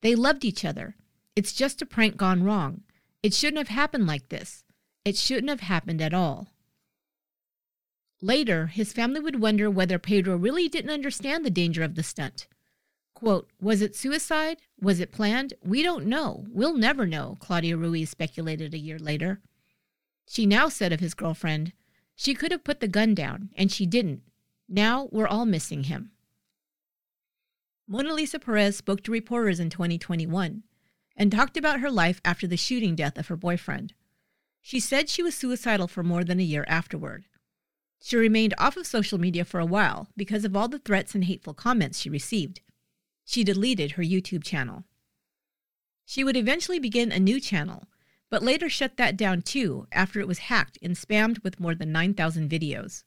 They 0.02 0.15
loved 0.15 0.43
each 0.43 0.65
other. 0.65 0.95
It's 1.36 1.54
just 1.54 1.80
a 1.84 1.86
prank 1.86 2.17
gone 2.17 2.41
wrong. 2.41 2.86
It 3.21 3.36
shouldn't 3.36 3.60
have 3.60 3.67
happened 3.67 4.08
like 4.08 4.30
this. 4.30 4.63
It 5.06 5.15
shouldn't 5.15 5.50
have 5.50 5.60
happened 5.60 6.02
at 6.02 6.12
all. 6.12 6.47
Later, 8.19 8.65
his 8.65 8.93
family 8.93 9.19
would 9.19 9.39
wonder 9.39 9.69
whether 9.69 10.00
Pedro 10.00 10.38
really 10.38 10.67
didn't 10.67 10.89
understand 10.89 11.45
the 11.45 11.52
danger 11.52 11.84
of 11.84 11.93
the 11.93 12.02
stunt. 12.02 12.47
Quote, 13.17 13.49
was 13.60 13.82
it 13.82 13.95
suicide? 13.95 14.60
Was 14.80 14.99
it 14.99 15.12
planned? 15.12 15.56
We 15.65 15.82
don't 15.82 16.06
know. 16.06 16.45
We'll 16.51 16.77
never 16.77 17.08
know, 17.08 17.36
Claudia 17.39 17.75
Ruiz 17.75 18.12
speculated 18.12 18.75
a 18.75 18.77
year 18.77 18.99
later. 18.99 19.41
She 20.30 20.45
now 20.45 20.69
said 20.69 20.93
of 20.93 20.99
his 20.99 21.15
girlfriend, 21.15 21.73
she 22.15 22.36
could 22.36 22.51
have 22.51 22.63
put 22.63 22.80
the 22.80 22.88
gun 22.88 23.15
down, 23.15 23.49
and 23.56 23.71
she 23.71 23.88
didn't. 23.88 24.21
Now 24.69 25.10
we're 25.12 25.25
all 25.25 25.47
missing 25.47 25.86
him. 25.86 26.12
Mona 27.88 28.13
Lisa 28.13 28.38
Perez 28.38 28.77
spoke 28.77 29.01
to 29.01 29.12
reporters 29.12 29.60
in 29.60 29.71
2021 29.71 30.62
and 31.15 31.32
talked 31.32 31.58
about 31.58 31.80
her 31.80 31.89
life 31.89 32.21
after 32.23 32.45
the 32.45 32.56
shooting 32.56 32.93
death 32.93 33.17
of 33.17 33.30
her 33.30 33.36
boyfriend. 33.36 33.95
She 34.62 34.80
said 34.80 35.10
she 35.10 35.23
was 35.23 35.34
suicidal 35.34 35.88
for 35.88 36.03
more 36.03 36.23
than 36.23 36.39
a 36.39 36.43
year 36.43 36.65
afterward. 36.67 37.25
She 37.99 38.15
remained 38.15 38.53
off 38.60 38.77
of 38.77 38.86
social 38.86 39.17
media 39.17 39.43
for 39.43 39.60
a 39.60 39.65
while 39.65 40.08
because 40.15 40.45
of 40.45 40.56
all 40.56 40.67
the 40.67 40.77
threats 40.77 41.15
and 41.15 41.23
hateful 41.23 41.56
comments 41.56 41.97
she 41.97 42.12
received. 42.12 42.62
She 43.27 43.43
deleted 43.43 43.91
her 43.91 44.03
YouTube 44.03 44.45
channel. 44.45 44.85
She 46.05 46.23
would 46.23 46.37
eventually 46.37 46.79
begin 46.79 47.11
a 47.11 47.19
new 47.19 47.41
channel, 47.41 47.87
but 48.29 48.41
later 48.41 48.69
shut 48.69 48.95
that 48.95 49.17
down 49.17 49.41
too 49.41 49.85
after 49.91 50.21
it 50.21 50.29
was 50.29 50.47
hacked 50.47 50.77
and 50.81 50.95
spammed 50.95 51.43
with 51.43 51.59
more 51.59 51.75
than 51.75 51.91
9,000 51.91 52.49
videos. 52.49 53.03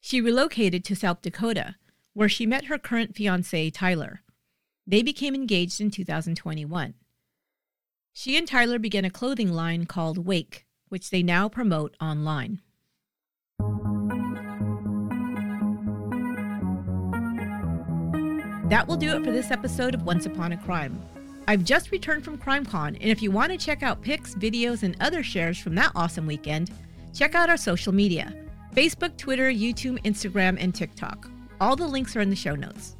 She 0.00 0.22
relocated 0.22 0.82
to 0.84 0.96
South 0.96 1.20
Dakota, 1.20 1.76
where 2.14 2.30
she 2.30 2.46
met 2.46 2.64
her 2.64 2.78
current 2.78 3.14
fiance, 3.14 3.68
Tyler. 3.68 4.22
They 4.86 5.02
became 5.02 5.34
engaged 5.34 5.78
in 5.78 5.90
2021. 5.90 6.94
She 8.14 8.38
and 8.38 8.48
Tyler 8.48 8.78
began 8.78 9.04
a 9.04 9.10
clothing 9.10 9.52
line 9.52 9.84
called 9.84 10.26
Wake, 10.26 10.64
which 10.88 11.10
they 11.10 11.22
now 11.22 11.50
promote 11.50 11.94
online. 12.00 12.62
That 18.68 18.88
will 18.88 18.96
do 18.96 19.16
it 19.16 19.24
for 19.24 19.30
this 19.30 19.52
episode 19.52 19.94
of 19.94 20.02
Once 20.02 20.26
Upon 20.26 20.50
a 20.50 20.56
Crime. 20.56 21.00
I've 21.46 21.62
just 21.62 21.92
returned 21.92 22.24
from 22.24 22.36
CrimeCon, 22.36 22.96
and 23.00 23.04
if 23.04 23.22
you 23.22 23.30
want 23.30 23.52
to 23.52 23.58
check 23.58 23.84
out 23.84 24.02
pics, 24.02 24.34
videos, 24.34 24.82
and 24.82 24.96
other 24.98 25.22
shares 25.22 25.56
from 25.56 25.76
that 25.76 25.92
awesome 25.94 26.26
weekend, 26.26 26.72
check 27.14 27.36
out 27.36 27.48
our 27.48 27.56
social 27.56 27.94
media 27.94 28.34
Facebook, 28.74 29.16
Twitter, 29.16 29.52
YouTube, 29.52 30.02
Instagram, 30.02 30.56
and 30.60 30.74
TikTok. 30.74 31.30
All 31.60 31.76
the 31.76 31.86
links 31.86 32.16
are 32.16 32.20
in 32.20 32.28
the 32.28 32.34
show 32.34 32.56
notes. 32.56 32.96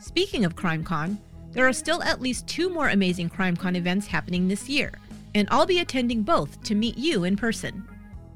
Speaking 0.00 0.46
of 0.46 0.56
CrimeCon, 0.56 1.18
there 1.52 1.68
are 1.68 1.74
still 1.74 2.02
at 2.02 2.22
least 2.22 2.46
two 2.46 2.70
more 2.70 2.88
amazing 2.88 3.28
CrimeCon 3.28 3.76
events 3.76 4.06
happening 4.06 4.48
this 4.48 4.66
year, 4.66 4.92
and 5.34 5.46
I'll 5.50 5.66
be 5.66 5.80
attending 5.80 6.22
both 6.22 6.62
to 6.62 6.74
meet 6.74 6.96
you 6.96 7.24
in 7.24 7.36
person. 7.36 7.86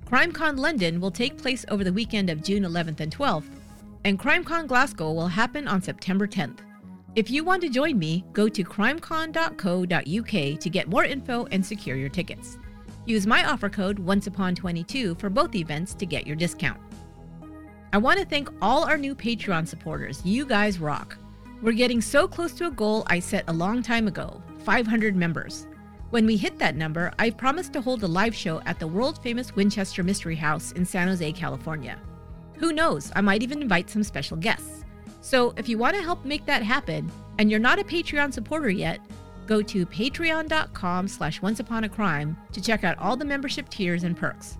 CrimeCon 0.05 0.59
London 0.59 1.01
will 1.01 1.11
take 1.11 1.39
place 1.39 1.65
over 1.69 1.85
the 1.85 1.93
weekend 1.93 2.29
of 2.29 2.43
June 2.43 2.65
11th 2.65 3.01
and 3.01 3.17
12th, 3.17 3.49
and 4.05 4.19
CrimeCon 4.19 4.67
Glasgow 4.67 5.13
will 5.13 5.29
happen 5.29 5.69
on 5.69 5.83
September 5.83 6.27
10th. 6.27 6.59
If 7.17 7.31
you 7.31 7.43
want 7.45 7.61
to 7.63 7.69
join 7.69 7.99
me, 7.99 8.25
go 8.33 8.49
to 8.49 8.63
crimecon.co.uk 8.63 10.61
to 10.61 10.71
get 10.71 10.89
more 10.89 11.05
info 11.05 11.47
and 11.51 11.65
secure 11.65 11.97
your 11.97 12.09
tickets. 12.09 12.59
Use 13.05 13.27
my 13.27 13.45
offer 13.45 13.69
code 13.69 13.99
OnceUpon22 13.99 15.19
for 15.19 15.29
both 15.29 15.55
events 15.55 15.95
to 15.95 16.07
get 16.07 16.27
your 16.27 16.37
discount. 16.37 16.81
I 17.93 17.99
want 17.99 18.21
to 18.21 18.25
thank 18.25 18.49
all 18.63 18.85
our 18.85 18.97
new 18.97 19.17
Patreon 19.17 19.67
supporters. 19.67 20.21
You 20.25 20.47
guys 20.47 20.79
rock. 20.79 21.19
We're 21.61 21.73
getting 21.73 22.01
so 22.01 22.29
close 22.29 22.53
to 22.53 22.69
a 22.69 22.71
goal 22.71 23.03
I 23.09 23.19
set 23.19 23.45
a 23.49 23.53
long 23.53 23.83
time 23.83 24.07
ago 24.07 24.41
500 24.61 25.17
members. 25.17 25.67
When 26.11 26.27
we 26.27 26.37
hit 26.37 26.59
that 26.59 26.77
number, 26.77 27.13
I 27.19 27.31
promised 27.31 27.73
to 27.73 27.81
hold 27.81 28.03
a 28.03 28.09
live 28.09 28.35
show 28.35 28.61
at 28.67 28.79
the 28.79 28.87
world 28.87 29.23
famous 29.23 29.55
Winchester 29.57 30.03
Mystery 30.03 30.37
House 30.37 30.73
in 30.73 30.85
San 30.85 31.09
Jose, 31.09 31.33
California. 31.33 31.99
Who 32.61 32.75
knows, 32.75 33.11
I 33.17 33.23
might 33.23 33.43
even 33.43 33.63
invite 33.63 33.89
some 33.89 34.05
special 34.05 34.37
guests. 34.37 34.85
So 35.23 35.55
if 35.57 35.67
you 35.67 35.79
want 35.79 35.97
to 35.97 36.03
help 36.03 36.27
make 36.27 36.45
that 36.45 36.63
happen 36.63 37.11
and 37.39 37.51
you're 37.51 37.59
not 37.59 37.79
a 37.79 37.85
Patreon 37.85 38.35
supporter 38.35 38.69
yet, 38.69 39.01
go 39.47 39.63
to 39.63 39.87
patreon.com 39.87 41.09
slash 41.09 41.41
onceuponacrime 41.41 42.37
to 42.53 42.61
check 42.61 42.85
out 42.85 42.99
all 42.99 43.17
the 43.17 43.25
membership 43.25 43.71
tiers 43.71 44.05
and 44.05 44.15
perks. 44.15 44.59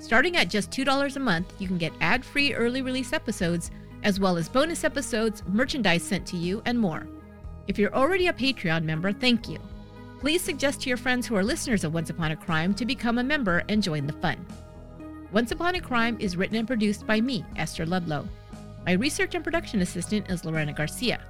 Starting 0.00 0.36
at 0.36 0.50
just 0.50 0.72
$2 0.72 1.16
a 1.16 1.20
month, 1.20 1.54
you 1.60 1.68
can 1.68 1.78
get 1.78 1.92
ad-free 2.00 2.52
early 2.52 2.82
release 2.82 3.12
episodes, 3.12 3.70
as 4.02 4.18
well 4.18 4.36
as 4.36 4.48
bonus 4.48 4.82
episodes, 4.82 5.44
merchandise 5.46 6.02
sent 6.02 6.26
to 6.26 6.36
you, 6.36 6.60
and 6.66 6.76
more. 6.76 7.06
If 7.68 7.78
you're 7.78 7.94
already 7.94 8.26
a 8.26 8.32
Patreon 8.32 8.82
member, 8.82 9.12
thank 9.12 9.48
you. 9.48 9.60
Please 10.18 10.42
suggest 10.42 10.80
to 10.80 10.88
your 10.88 10.96
friends 10.96 11.28
who 11.28 11.36
are 11.36 11.44
listeners 11.44 11.84
of 11.84 11.94
Once 11.94 12.10
Upon 12.10 12.32
a 12.32 12.36
Crime 12.36 12.74
to 12.74 12.84
become 12.84 13.18
a 13.18 13.24
member 13.24 13.62
and 13.68 13.82
join 13.82 14.06
the 14.06 14.12
fun. 14.14 14.44
Once 15.32 15.50
Upon 15.50 15.74
a 15.74 15.80
Crime 15.80 16.16
is 16.20 16.36
written 16.36 16.56
and 16.56 16.66
produced 16.66 17.06
by 17.06 17.20
me, 17.20 17.44
Esther 17.56 17.84
Ludlow. 17.84 18.28
My 18.84 18.92
research 18.92 19.34
and 19.34 19.42
production 19.42 19.80
assistant 19.82 20.30
is 20.30 20.44
Lorena 20.44 20.72
Garcia. 20.72 21.20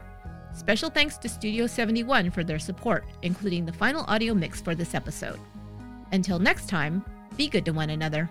Special 0.54 0.90
thanks 0.90 1.16
to 1.18 1.28
Studio 1.28 1.66
71 1.66 2.30
for 2.30 2.44
their 2.44 2.58
support, 2.58 3.04
including 3.22 3.64
the 3.64 3.72
final 3.72 4.04
audio 4.06 4.34
mix 4.34 4.60
for 4.60 4.74
this 4.74 4.94
episode. 4.94 5.40
Until 6.12 6.38
next 6.38 6.68
time, 6.68 7.04
be 7.36 7.48
good 7.48 7.64
to 7.64 7.72
one 7.72 7.90
another. 7.90 8.30